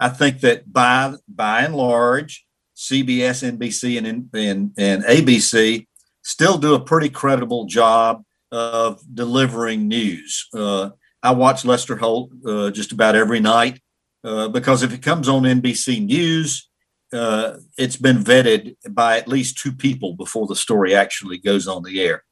I 0.00 0.08
think 0.08 0.40
that 0.40 0.72
by 0.72 1.14
by 1.28 1.62
and 1.62 1.74
large, 1.74 2.46
CBS, 2.76 3.42
NBC, 3.58 3.98
and, 3.98 4.30
and, 4.32 4.72
and 4.78 5.04
ABC 5.04 5.86
still 6.22 6.58
do 6.58 6.74
a 6.74 6.80
pretty 6.80 7.08
credible 7.08 7.64
job 7.64 8.22
of 8.52 9.00
delivering 9.12 9.88
news. 9.88 10.46
Uh, 10.54 10.90
I 11.22 11.32
watch 11.32 11.64
Lester 11.64 11.96
Holt 11.96 12.30
uh, 12.46 12.70
just 12.70 12.92
about 12.92 13.16
every 13.16 13.40
night 13.40 13.80
uh, 14.22 14.48
because 14.48 14.82
if 14.82 14.94
it 14.94 15.02
comes 15.02 15.28
on 15.28 15.42
NBC 15.42 16.04
News, 16.04 16.68
uh, 17.12 17.54
it's 17.76 17.96
been 17.96 18.18
vetted 18.18 18.76
by 18.90 19.18
at 19.18 19.28
least 19.28 19.58
two 19.58 19.72
people 19.72 20.14
before 20.14 20.46
the 20.46 20.56
story 20.56 20.94
actually 20.94 21.38
goes 21.38 21.66
on 21.66 21.82
the 21.82 22.00
air. 22.00 22.24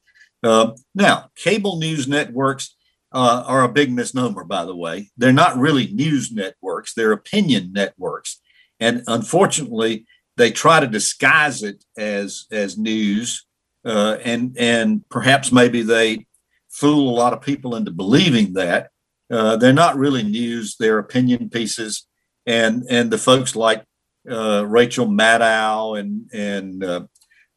Uh, 0.42 0.72
now, 0.94 1.30
cable 1.36 1.78
news 1.78 2.06
networks 2.06 2.76
uh, 3.12 3.42
are 3.46 3.64
a 3.64 3.72
big 3.72 3.92
misnomer, 3.92 4.44
by 4.44 4.64
the 4.64 4.76
way. 4.76 5.10
They're 5.16 5.32
not 5.32 5.56
really 5.56 5.92
news 5.92 6.30
networks, 6.30 6.94
they're 6.94 7.12
opinion 7.12 7.72
networks. 7.72 8.40
And 8.78 9.02
unfortunately, 9.06 10.06
they 10.36 10.50
try 10.50 10.80
to 10.80 10.86
disguise 10.86 11.62
it 11.62 11.82
as, 11.96 12.46
as 12.50 12.76
news. 12.76 13.46
Uh, 13.84 14.18
and, 14.24 14.54
and 14.58 15.08
perhaps 15.08 15.50
maybe 15.52 15.82
they 15.82 16.26
fool 16.68 17.08
a 17.08 17.16
lot 17.16 17.32
of 17.32 17.40
people 17.40 17.76
into 17.76 17.90
believing 17.90 18.52
that. 18.54 18.90
Uh, 19.30 19.56
they're 19.56 19.72
not 19.72 19.96
really 19.96 20.22
news, 20.22 20.76
they're 20.78 20.98
opinion 20.98 21.48
pieces. 21.48 22.06
And, 22.44 22.84
and 22.90 23.10
the 23.10 23.18
folks 23.18 23.56
like 23.56 23.82
Rachel 24.26 25.06
Maddow 25.06 25.98
and, 25.98 26.30
and 26.32 26.84
uh, 26.84 27.06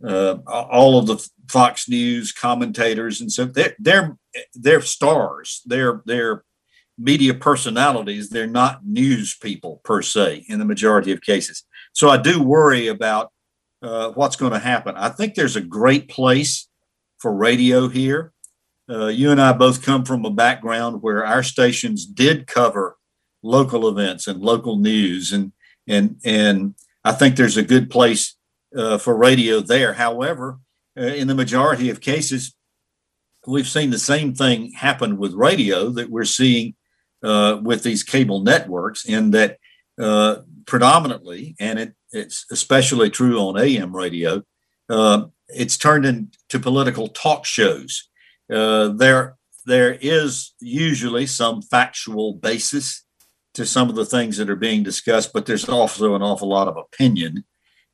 uh, 0.06 0.38
all 0.48 0.98
of 0.98 1.08
the 1.08 1.30
Fox 1.50 1.90
News 1.90 2.32
commentators, 2.32 3.22
and 3.22 3.32
so 3.32 3.46
they're 3.46 3.76
they're 3.80 4.18
they're 4.54 4.82
stars. 4.82 5.62
They're 5.66 6.02
they're 6.06 6.44
media 6.98 7.34
personalities. 7.34 8.30
They're 8.30 8.48
not 8.48 8.86
news 8.86 9.36
people 9.36 9.82
per 9.84 10.02
se 10.02 10.46
in 10.48 10.60
the 10.60 10.66
majority 10.66 11.12
of 11.12 11.22
cases. 11.22 11.64
So 11.94 12.10
I 12.10 12.18
do 12.18 12.44
worry 12.44 12.88
about 12.88 13.32
uh, 13.82 14.12
what's 14.12 14.36
going 14.36 14.52
to 14.52 14.60
happen. 14.60 14.96
I 14.96 15.10
think 15.10 15.34
there's 15.34 15.56
a 15.56 15.62
great 15.62 16.10
place 16.10 16.68
for 17.18 17.34
radio 17.34 17.88
here. 17.88 18.34
Uh, 18.90 19.08
you 19.08 19.32
and 19.32 19.42
I 19.42 19.54
both 19.54 19.82
come 19.82 20.04
from 20.04 20.26
a 20.26 20.32
background 20.32 21.02
where 21.02 21.26
our 21.26 21.44
stations 21.44 22.06
did 22.06 22.48
cover 22.48 22.98
local 23.44 23.88
events 23.88 24.28
and 24.28 24.42
local 24.42 24.78
news, 24.78 25.32
and 25.32 25.54
and 25.90 26.18
and 26.24 26.76
I 27.04 27.12
think 27.12 27.36
there's 27.36 27.58
a 27.58 27.64
good 27.64 27.90
place 27.90 28.38
uh, 28.76 28.98
for 28.98 29.18
radio 29.18 29.60
there. 29.60 29.94
However, 29.94 30.60
uh, 30.98 31.04
in 31.04 31.28
the 31.28 31.36
majority 31.36 31.90
of 31.90 32.00
cases, 32.00 32.54
we've 33.48 33.68
seen 33.68 33.90
the 33.90 34.00
same 34.00 34.34
thing 34.34 34.72
happen 34.74 35.18
with 35.18 35.34
radio 35.34 35.90
that 35.90 36.10
we're 36.10 36.24
seeing 36.24 36.76
uh, 37.24 37.60
with 37.62 37.84
these 37.84 38.04
cable 38.04 38.42
networks, 38.42 39.06
in 39.06 39.32
that 39.32 39.58
uh, 40.00 40.38
predominantly, 40.66 41.56
and 41.60 41.80
it, 41.80 41.94
it's 42.12 42.46
especially 42.52 43.10
true 43.10 43.40
on 43.40 43.60
AM 43.60 43.96
radio, 43.96 44.42
uh, 44.90 45.26
it's 45.50 45.78
turned 45.78 46.06
into 46.06 46.60
political 46.60 47.08
talk 47.08 47.46
shows. 47.46 48.10
Uh, 48.52 48.90
there, 48.90 49.36
there 49.66 49.98
is 50.02 50.54
usually 50.60 51.26
some 51.26 51.62
factual 51.62 52.34
basis 52.34 53.04
to 53.56 53.66
some 53.66 53.90
of 53.90 53.96
the 53.96 54.06
things 54.06 54.38
that 54.38 54.50
are 54.50 54.56
being 54.56 54.84
discussed, 54.84 55.34
but 55.34 55.46
there's 55.46 55.68
also 55.68 56.16
an 56.16 56.22
awful 56.22 56.48
lot 56.48 56.68
of 56.68 56.78
opinion 56.78 57.44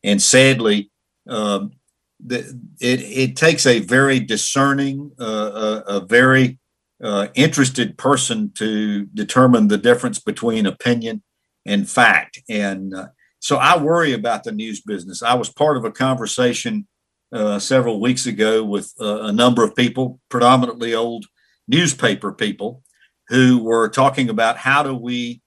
and 0.05 0.21
sadly, 0.21 0.91
um, 1.27 1.71
the, 2.23 2.39
it, 2.79 3.01
it 3.01 3.35
takes 3.35 3.65
a 3.65 3.79
very 3.79 4.19
discerning, 4.19 5.11
uh, 5.19 5.81
a, 5.87 5.97
a, 5.97 6.05
very 6.05 6.59
uh, 7.03 7.27
interested 7.33 7.97
person 7.97 8.51
to 8.57 9.05
determine 9.07 9.67
the 9.67 9.79
difference 9.79 10.19
between 10.19 10.67
opinion 10.67 11.23
and 11.65 11.89
fact. 11.89 12.39
And 12.47 12.93
uh, 12.93 13.07
so 13.39 13.57
I 13.57 13.81
worry 13.81 14.13
about 14.13 14.43
the 14.43 14.51
news 14.51 14.81
business. 14.81 15.23
I 15.23 15.33
was 15.33 15.51
part 15.51 15.75
of 15.75 15.85
a 15.85 15.91
conversation 15.91 16.87
uh, 17.33 17.57
several 17.57 17.99
weeks 17.99 18.27
ago 18.27 18.63
with 18.63 18.93
uh, 19.01 19.23
a 19.23 19.31
number 19.31 19.63
of 19.63 19.75
people, 19.75 20.19
predominantly 20.29 20.93
old 20.93 21.25
newspaper 21.67 22.31
people, 22.31 22.83
who 23.29 23.63
were 23.63 23.89
talking 23.89 24.29
about 24.29 24.57
how 24.57 24.83
do 24.83 24.95
we 24.95 25.41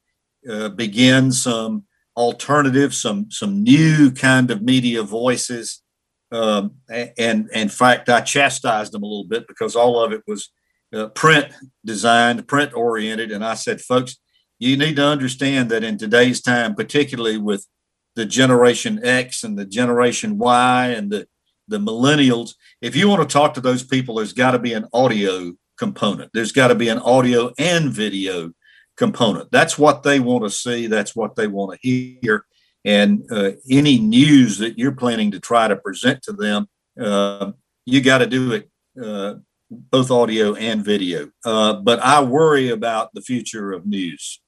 uh, 0.51 0.69
begin 0.71 1.33
some 1.33 1.85
alternative, 2.17 2.95
some 2.95 3.31
some 3.31 3.63
new 3.63 4.11
kind 4.11 4.51
of 4.51 4.63
media 4.63 5.03
voices. 5.03 5.83
Um, 6.31 6.75
and, 6.91 7.49
in 7.55 7.69
fact, 7.71 8.09
I 8.11 8.21
chastised 8.21 8.93
them 8.93 9.03
a 9.03 9.07
little 9.07 9.25
bit 9.25 9.49
because 9.49 9.75
all 9.75 10.03
of 10.05 10.13
it 10.13 10.23
was 10.27 10.51
uh, 10.95 11.07
print 11.09 11.47
designed, 11.87 12.47
print 12.47 12.75
oriented. 12.75 13.33
And 13.33 13.43
I 13.43 13.55
said, 13.55 13.81
folks, 13.81 14.19
you 14.59 14.77
need 14.77 14.97
to 14.97 15.05
understand 15.07 15.71
that 15.71 15.85
in 15.85 15.97
today's 15.97 16.43
time, 16.43 16.75
particularly 16.75 17.39
with 17.39 17.67
the 18.15 18.27
Generation 18.27 19.01
X 19.03 19.45
and 19.45 19.57
the 19.57 19.65
Generation 19.65 20.37
Y 20.39 20.89
and 20.89 21.11
the 21.11 21.27
the 21.69 21.79
millennials, 21.79 22.55
if 22.81 22.97
you 22.97 23.09
want 23.09 23.23
to 23.23 23.33
talk 23.33 23.55
to 23.55 23.61
those 23.61 23.85
people, 23.85 24.17
there's 24.17 24.33
got 24.33 24.53
to 24.53 24.59
be 24.59 24.73
an 24.73 24.87
audio 24.93 25.53
component. 25.79 26.31
There's 26.33 26.53
got 26.53 26.69
to 26.69 26.75
be 26.75 26.89
an 26.89 26.99
audio 26.99 27.53
and 27.59 27.91
video 27.91 28.53
component. 28.99 29.51
That's 29.51 29.79
what 29.79 30.03
they 30.03 30.21
want 30.21 30.45
to 30.45 30.51
see. 30.51 30.89
That's 30.89 31.17
what 31.17 31.37
they 31.37 31.47
want 31.47 31.81
to 31.81 31.89
hear. 31.89 32.45
And 32.85 33.25
uh, 33.31 33.53
any 33.71 33.99
news 33.99 34.59
that 34.59 34.79
you're 34.79 34.93
planning 34.93 35.31
to 35.31 35.41
try 35.41 35.69
to 35.69 35.77
present 35.77 36.23
to 36.25 36.33
them, 36.33 36.69
uh, 37.01 37.53
you 37.87 38.03
got 38.03 38.19
to 38.19 38.27
do 38.27 38.53
it 38.53 38.71
uh, 39.03 39.35
both 39.71 40.11
audio 40.11 40.55
and 40.55 40.85
video. 40.85 41.31
Uh, 41.45 41.75
but 41.75 42.01
I 42.01 42.23
worry 42.23 42.71
about 42.71 43.15
the 43.15 43.23
future 43.23 43.73
of 43.73 43.87
news. 43.87 44.41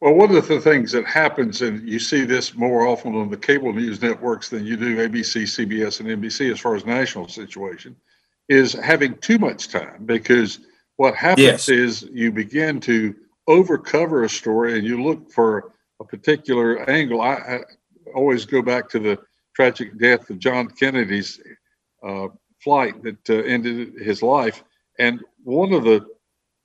Well, 0.00 0.14
one 0.14 0.34
of 0.34 0.46
the 0.46 0.60
things 0.60 0.92
that 0.92 1.06
happens, 1.06 1.62
and 1.62 1.88
you 1.88 1.98
see 1.98 2.24
this 2.24 2.54
more 2.54 2.86
often 2.86 3.16
on 3.16 3.30
the 3.30 3.36
cable 3.36 3.72
news 3.72 4.00
networks 4.00 4.48
than 4.48 4.64
you 4.64 4.76
do 4.76 4.96
ABC, 4.96 5.42
CBS, 5.42 6.00
and 6.00 6.08
NBC 6.08 6.52
as 6.52 6.60
far 6.60 6.76
as 6.76 6.84
national 6.84 7.26
situation, 7.28 7.96
is 8.48 8.72
having 8.72 9.16
too 9.18 9.38
much 9.38 9.68
time 9.68 10.04
because 10.06 10.60
what 10.96 11.14
happens 11.14 11.44
Yes. 11.44 11.68
is 11.68 12.02
you 12.12 12.30
begin 12.30 12.80
to 12.80 13.14
overcover 13.48 14.24
a 14.24 14.28
story 14.28 14.78
and 14.78 14.86
you 14.86 15.02
look 15.02 15.32
for 15.32 15.72
a 16.00 16.04
particular 16.04 16.88
angle. 16.88 17.20
I, 17.22 17.34
I 17.34 17.58
always 18.14 18.44
go 18.44 18.62
back 18.62 18.88
to 18.90 18.98
the 18.98 19.18
tragic 19.56 19.98
death 19.98 20.30
of 20.30 20.38
John 20.38 20.68
Kennedy's 20.68 21.40
uh, 22.06 22.28
flight 22.62 23.02
that 23.02 23.30
uh, 23.30 23.34
ended 23.42 23.94
his 24.00 24.22
life. 24.22 24.62
And 24.98 25.20
one 25.42 25.72
of 25.72 25.84
the 25.84 26.06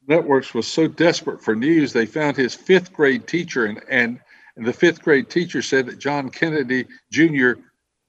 networks 0.07 0.53
was 0.53 0.67
so 0.67 0.87
desperate 0.87 1.41
for 1.41 1.55
news, 1.55 1.93
they 1.93 2.05
found 2.05 2.35
his 2.35 2.53
fifth 2.53 2.91
grade 2.91 3.25
teacher, 3.27 3.65
and, 3.65 3.81
and, 3.89 4.19
and 4.57 4.65
the 4.65 4.73
fifth 4.73 5.01
grade 5.01 5.29
teacher 5.29 5.61
said 5.61 5.85
that 5.87 5.99
John 5.99 6.29
Kennedy 6.29 6.85
Jr. 7.11 7.53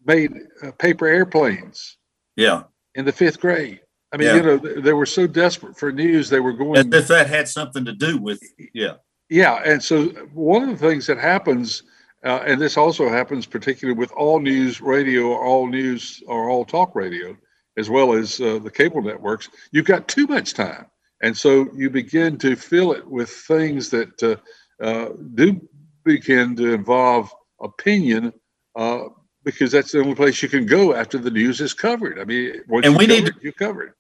made 0.04 0.34
uh, 0.62 0.72
paper 0.72 1.06
airplanes 1.06 1.96
Yeah. 2.36 2.64
in 2.96 3.04
the 3.04 3.12
fifth 3.12 3.40
grade. 3.40 3.80
I 4.14 4.16
mean, 4.16 4.28
Yeah. 4.28 4.36
you 4.36 4.42
know, 4.42 4.56
they, 4.58 4.92
were 4.92 5.06
so 5.06 5.26
desperate 5.26 5.76
for 5.76 5.90
news, 5.90 6.30
they 6.30 6.38
were 6.38 6.52
going. 6.52 6.78
As 6.78 6.86
if 7.02 7.08
that 7.08 7.28
had 7.28 7.48
something 7.48 7.84
to 7.84 7.92
do 7.92 8.16
with, 8.16 8.40
yeah. 8.72 8.94
Yeah, 9.28 9.60
and 9.64 9.82
so 9.82 10.04
one 10.32 10.62
of 10.62 10.78
the 10.78 10.88
things 10.88 11.08
that 11.08 11.18
happens, 11.18 11.82
uh, 12.24 12.40
and 12.46 12.60
this 12.60 12.76
also 12.76 13.08
happens 13.08 13.44
particularly 13.44 13.98
with 13.98 14.12
all 14.12 14.38
news 14.38 14.80
radio, 14.80 15.22
or 15.32 15.44
all 15.44 15.66
news, 15.66 16.22
or 16.28 16.48
all 16.48 16.64
talk 16.64 16.94
radio, 16.94 17.36
as 17.76 17.90
well 17.90 18.12
as 18.12 18.40
uh, 18.40 18.60
the 18.60 18.70
cable 18.70 19.02
networks, 19.02 19.48
you've 19.72 19.84
got 19.84 20.06
too 20.06 20.28
much 20.28 20.54
time, 20.54 20.86
and 21.22 21.36
so 21.36 21.68
you 21.74 21.90
begin 21.90 22.38
to 22.38 22.54
fill 22.54 22.92
it 22.92 23.04
with 23.04 23.30
things 23.30 23.90
that 23.90 24.22
uh, 24.22 24.36
uh, 24.84 25.08
do 25.34 25.60
begin 26.04 26.54
to 26.54 26.72
involve 26.72 27.34
opinion, 27.60 28.32
uh, 28.76 29.06
because 29.42 29.72
that's 29.72 29.92
the 29.92 29.98
only 30.00 30.14
place 30.14 30.42
you 30.42 30.48
can 30.48 30.66
go 30.66 30.94
after 30.94 31.18
the 31.18 31.30
news 31.30 31.60
is 31.60 31.74
covered. 31.74 32.18
I 32.20 32.24
mean, 32.24 32.62
once 32.68 32.86
And 32.86 32.96
we 32.96 33.06
need 33.06 33.26
to- 33.26 33.32
it, 33.32 33.42
you 33.42 33.52
covered. 33.52 33.92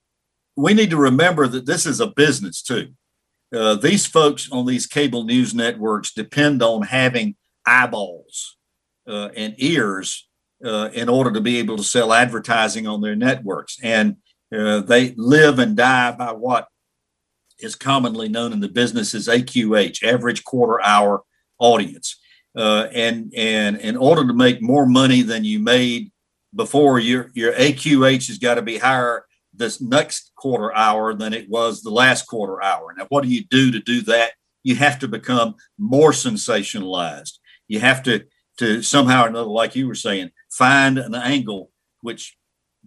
We 0.56 0.74
need 0.74 0.90
to 0.90 0.96
remember 0.96 1.46
that 1.48 1.66
this 1.66 1.86
is 1.86 2.00
a 2.00 2.06
business 2.06 2.62
too. 2.62 2.92
Uh, 3.54 3.74
these 3.74 4.06
folks 4.06 4.50
on 4.50 4.66
these 4.66 4.86
cable 4.86 5.24
news 5.24 5.54
networks 5.54 6.12
depend 6.12 6.62
on 6.62 6.82
having 6.82 7.36
eyeballs 7.66 8.56
uh, 9.08 9.28
and 9.36 9.54
ears 9.58 10.28
uh, 10.64 10.90
in 10.92 11.08
order 11.08 11.32
to 11.32 11.40
be 11.40 11.58
able 11.58 11.76
to 11.76 11.84
sell 11.84 12.12
advertising 12.12 12.86
on 12.86 13.00
their 13.00 13.16
networks. 13.16 13.78
And 13.82 14.16
uh, 14.54 14.80
they 14.80 15.14
live 15.16 15.58
and 15.58 15.76
die 15.76 16.12
by 16.12 16.32
what 16.32 16.68
is 17.60 17.74
commonly 17.74 18.28
known 18.28 18.52
in 18.52 18.60
the 18.60 18.68
business 18.68 19.14
as 19.14 19.28
AQH, 19.28 20.02
average 20.02 20.44
quarter 20.44 20.82
hour 20.82 21.22
audience. 21.58 22.20
Uh, 22.56 22.88
and 22.92 23.32
and 23.36 23.78
in 23.78 23.96
order 23.96 24.26
to 24.26 24.32
make 24.32 24.62
more 24.62 24.86
money 24.86 25.22
than 25.22 25.44
you 25.44 25.58
made 25.58 26.12
before, 26.54 27.00
your 27.00 27.30
your 27.34 27.52
AQH 27.52 28.28
has 28.28 28.38
got 28.38 28.54
to 28.54 28.62
be 28.62 28.78
higher 28.78 29.26
this 29.56 29.80
next 29.80 30.32
quarter 30.36 30.74
hour 30.74 31.14
than 31.14 31.32
it 31.32 31.48
was 31.48 31.82
the 31.82 31.90
last 31.90 32.26
quarter 32.26 32.62
hour. 32.62 32.94
Now, 32.96 33.06
what 33.08 33.22
do 33.22 33.28
you 33.28 33.44
do 33.44 33.70
to 33.70 33.80
do 33.80 34.02
that? 34.02 34.32
You 34.62 34.76
have 34.76 34.98
to 35.00 35.08
become 35.08 35.54
more 35.78 36.12
sensationalized. 36.12 37.38
You 37.68 37.80
have 37.80 38.02
to 38.04 38.24
to 38.58 38.82
somehow 38.82 39.24
or 39.24 39.28
another, 39.28 39.50
like 39.50 39.74
you 39.74 39.88
were 39.88 39.94
saying, 39.94 40.30
find 40.50 40.96
an 40.98 41.14
angle 41.14 41.70
which 42.02 42.36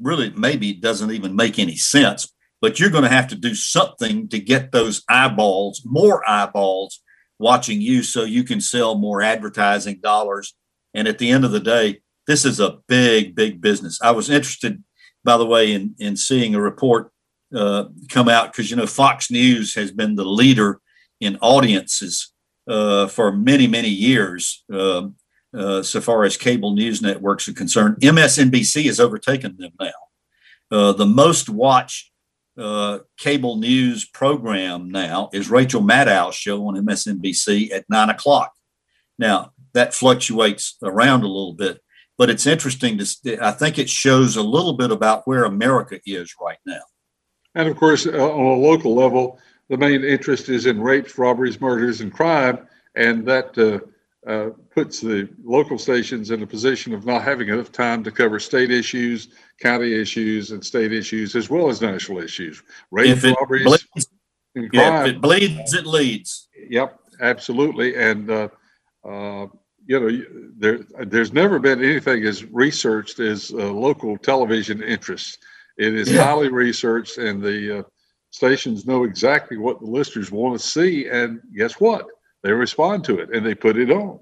really 0.01 0.29
maybe 0.31 0.73
doesn't 0.73 1.11
even 1.11 1.35
make 1.35 1.59
any 1.59 1.75
sense. 1.75 2.31
But 2.61 2.79
you're 2.79 2.89
going 2.89 3.03
to 3.03 3.09
have 3.09 3.27
to 3.29 3.35
do 3.35 3.53
something 3.53 4.29
to 4.29 4.39
get 4.39 4.71
those 4.71 5.03
eyeballs, 5.09 5.81
more 5.85 6.27
eyeballs 6.27 7.01
watching 7.39 7.81
you 7.81 8.01
so 8.03 8.23
you 8.23 8.43
can 8.43 8.61
sell 8.61 8.95
more 8.95 9.21
advertising 9.21 9.99
dollars. 10.01 10.55
And 10.93 11.07
at 11.07 11.19
the 11.19 11.29
end 11.29 11.45
of 11.45 11.51
the 11.51 11.59
day, 11.59 12.01
this 12.25 12.45
is 12.45 12.59
a 12.59 12.77
big, 12.87 13.35
big 13.35 13.61
business. 13.61 13.99
I 14.01 14.11
was 14.11 14.29
interested, 14.29 14.83
by 15.27 15.35
the 15.35 15.45
way, 15.45 15.73
in, 15.73 15.93
in 15.99 16.15
seeing 16.15 16.55
a 16.55 16.61
report 16.61 17.11
uh, 17.53 17.83
come 18.07 18.29
out 18.29 18.53
because, 18.53 18.71
you 18.71 18.77
know, 18.77 18.87
Fox 18.87 19.29
News 19.29 19.75
has 19.75 19.91
been 19.91 20.15
the 20.15 20.23
leader 20.23 20.79
in 21.19 21.37
audiences 21.41 22.31
uh, 22.69 23.07
for 23.07 23.33
many, 23.33 23.67
many 23.67 23.89
years, 23.89 24.63
um, 24.71 25.15
uh, 25.53 25.83
so 25.83 25.99
far 25.99 26.23
as 26.23 26.37
cable 26.37 26.73
news 26.73 27.01
networks 27.01 27.45
are 27.49 27.53
concerned. 27.53 27.97
MSNBC 27.97 28.85
has 28.85 29.01
overtaken 29.01 29.57
them 29.57 29.71
now. 29.81 29.91
Uh, 30.71 30.93
the 30.93 31.05
most 31.05 31.49
watched 31.49 32.09
uh, 32.57 32.99
cable 33.17 33.57
news 33.57 34.05
program 34.05 34.89
now 34.89 35.29
is 35.33 35.51
Rachel 35.51 35.81
Maddow's 35.81 36.35
show 36.35 36.65
on 36.67 36.75
MSNBC 36.75 37.73
at 37.73 37.83
nine 37.89 38.09
o'clock. 38.09 38.53
Now 39.19 39.51
that 39.73 39.93
fluctuates 39.93 40.77
around 40.81 41.23
a 41.23 41.27
little 41.27 41.53
bit, 41.53 41.81
but 42.17 42.29
it's 42.29 42.45
interesting 42.45 42.97
to. 42.97 43.37
I 43.41 43.51
think 43.51 43.77
it 43.77 43.89
shows 43.89 44.35
a 44.35 44.43
little 44.43 44.73
bit 44.73 44.91
about 44.91 45.27
where 45.27 45.45
America 45.45 45.99
is 46.05 46.33
right 46.41 46.57
now. 46.65 46.81
And 47.55 47.67
of 47.67 47.77
course, 47.77 48.05
uh, 48.05 48.11
on 48.11 48.45
a 48.45 48.61
local 48.61 48.95
level, 48.95 49.39
the 49.69 49.77
main 49.77 50.03
interest 50.03 50.49
is 50.49 50.65
in 50.65 50.81
rapes, 50.81 51.17
robberies, 51.17 51.59
murders, 51.59 52.01
and 52.01 52.13
crime, 52.13 52.67
and 52.95 53.25
that 53.27 53.57
uh, 53.57 53.79
uh, 54.29 54.49
puts 54.73 54.99
the 54.99 55.29
local 55.43 55.77
stations 55.77 56.31
in 56.31 56.43
a 56.43 56.47
position 56.47 56.93
of 56.93 57.05
not 57.05 57.23
having 57.23 57.49
enough 57.49 57.71
time 57.71 58.03
to 58.03 58.11
cover 58.11 58.39
state 58.39 58.71
issues, 58.71 59.29
county 59.61 59.93
issues, 59.93 60.51
and 60.51 60.63
state 60.63 60.93
issues, 60.93 61.35
as 61.35 61.49
well 61.49 61.69
as 61.69 61.81
national 61.81 62.19
issues. 62.19 62.61
Rape, 62.91 63.21
robberies, 63.23 63.63
bleeds- 63.63 64.09
and 64.55 64.69
Yeah, 64.73 64.89
crime. 64.89 65.07
if 65.07 65.15
it 65.15 65.21
bleeds, 65.21 65.73
it 65.73 65.85
leads. 65.85 66.47
Yep, 66.69 66.99
absolutely. 67.21 67.95
And 67.95 68.29
uh, 68.29 68.49
uh, 69.07 69.47
you 69.87 69.99
know, 69.99 70.51
there 70.57 70.79
there's 71.05 71.33
never 71.33 71.59
been 71.59 71.83
anything 71.83 72.23
as 72.25 72.43
researched 72.45 73.19
as 73.19 73.51
uh, 73.51 73.71
local 73.71 74.17
television 74.17 74.83
interests. 74.83 75.37
It 75.77 75.93
is 75.95 76.11
Yeah. 76.11 76.23
highly 76.23 76.49
researched, 76.49 77.17
and 77.17 77.41
the 77.41 77.79
uh, 77.79 77.83
stations 78.31 78.85
know 78.85 79.03
exactly 79.03 79.57
what 79.57 79.79
the 79.79 79.85
listeners 79.85 80.31
want 80.31 80.59
to 80.59 80.65
see. 80.67 81.07
And 81.07 81.39
guess 81.55 81.79
what? 81.79 82.05
They 82.43 82.51
respond 82.51 83.03
to 83.05 83.19
it, 83.19 83.33
and 83.33 83.45
they 83.45 83.55
put 83.55 83.77
it 83.77 83.89
on. 83.91 84.19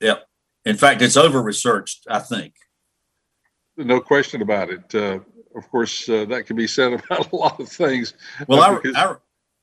Yep. 0.00 0.26
In 0.66 0.76
fact, 0.76 1.02
it's 1.02 1.16
over 1.16 1.42
researched. 1.42 2.06
I 2.08 2.18
think. 2.20 2.54
No 3.76 4.00
question 4.00 4.42
about 4.42 4.70
it. 4.70 4.94
Uh, 4.94 5.20
of 5.56 5.68
course, 5.70 6.08
uh, 6.08 6.24
that 6.26 6.46
can 6.46 6.54
be 6.56 6.66
said 6.66 6.92
about 7.10 7.32
a 7.32 7.36
lot 7.36 7.58
of 7.60 7.68
things. 7.68 8.14
Well, 8.46 8.60
I, 8.60 8.74
because- 8.74 8.94
I, 8.94 9.14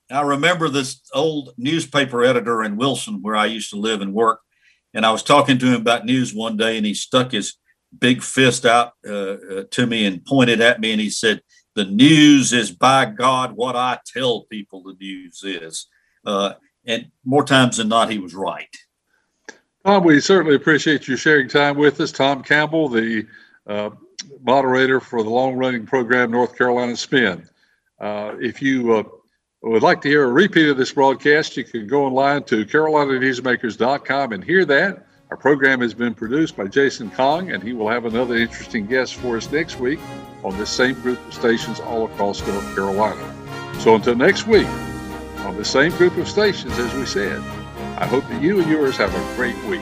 I 0.10 0.22
remember 0.22 0.70
this 0.70 1.02
old 1.14 1.54
newspaper 1.58 2.24
editor 2.24 2.64
in 2.64 2.78
Wilson, 2.78 3.22
where 3.22 3.36
I 3.36 3.46
used 3.46 3.70
to 3.72 3.76
live 3.78 4.02
and 4.02 4.14
work, 4.14 4.40
and 4.98 5.06
I 5.06 5.12
was 5.12 5.22
talking 5.22 5.60
to 5.60 5.68
him 5.68 5.80
about 5.80 6.06
news 6.06 6.34
one 6.34 6.58
day, 6.58 6.76
and 6.76 6.84
he 6.84 6.96
stuck 6.96 7.32
his 7.32 7.54
big 8.00 8.24
fist 8.24 8.66
out 8.66 8.94
uh, 9.08 9.14
uh, 9.14 9.64
to 9.70 9.86
me 9.86 10.08
and 10.08 10.26
pointed 10.26 10.60
at 10.60 10.82
me, 10.82 10.92
and 10.92 11.00
he 11.00 11.12
said, 11.12 11.44
"The 11.76 11.86
news 11.86 12.52
is 12.52 12.72
by 12.72 13.06
God 13.06 13.52
what 13.52 13.76
I 13.76 14.00
tell 14.08 14.46
people 14.46 14.82
the 14.82 14.96
news 15.00 15.44
is," 15.44 15.86
uh, 16.26 16.54
and 16.84 17.12
more 17.24 17.44
times 17.44 17.78
than 17.78 17.90
not, 17.90 18.10
he 18.10 18.18
was 18.18 18.34
right. 18.34 18.76
Tom, 19.86 20.04
we 20.04 20.20
certainly 20.20 20.56
appreciate 20.56 21.08
you 21.08 21.16
sharing 21.16 21.48
time 21.48 21.78
with 21.78 22.02
us. 22.02 22.12
Tom 22.12 22.42
Campbell, 22.42 22.90
the 22.90 23.28
uh, 23.68 23.92
moderator 24.42 25.00
for 25.00 25.22
the 25.22 25.30
long 25.30 25.54
running 25.54 25.86
program 25.86 26.32
North 26.32 26.58
Carolina 26.58 26.98
Spin. 26.98 27.48
Uh, 28.02 28.34
if 28.40 28.64
you 28.64 28.94
uh, 28.94 29.04
would 29.64 29.84
like 29.84 30.02
to 30.02 30.08
hear 30.08 30.24
a 30.24 30.32
repeat 30.32 30.70
of 30.70 30.78
this 30.78 30.92
broadcast, 30.92 31.58
you 31.58 31.64
can 31.64 31.88
go 31.88 32.06
online 32.06 32.44
to 32.44 32.66
carolinanewsmakers.com 32.66 34.32
and 34.32 34.44
hear 34.44 34.66
that. 34.66 35.08
Our 35.30 35.38
program 35.38 35.82
has 35.82 35.94
been 35.94 36.14
produced 36.14 36.56
by 36.56 36.68
Jason 36.68 37.12
Kong, 37.12 37.52
and 37.52 37.62
he 37.62 37.74
will 37.74 37.90
have 37.90 38.06
another 38.06 38.36
interesting 38.36 38.86
guest 38.86 39.16
for 39.16 39.36
us 39.36 39.52
next 39.52 39.80
week 39.80 40.00
on 40.44 40.58
this 40.58 40.70
same 40.70 40.96
group 41.02 41.26
of 41.28 41.34
stations 41.34 41.80
all 41.80 42.06
across 42.06 42.46
North 42.48 42.76
Carolina. 42.76 43.36
So 43.80 43.96
until 43.96 44.16
next 44.16 44.48
week, 44.48 44.68
on 45.40 45.58
the 45.58 45.66
same 45.66 45.92
group 45.94 46.16
of 46.18 46.30
stations, 46.30 46.78
as 46.78 46.94
we 46.94 47.06
said, 47.06 47.40
I 47.98 48.06
hope 48.06 48.28
that 48.30 48.42
you 48.42 48.62
and 48.62 48.70
yours 48.70 48.96
have 48.98 49.14
a 49.14 49.36
great 49.36 49.58
week. 49.66 49.82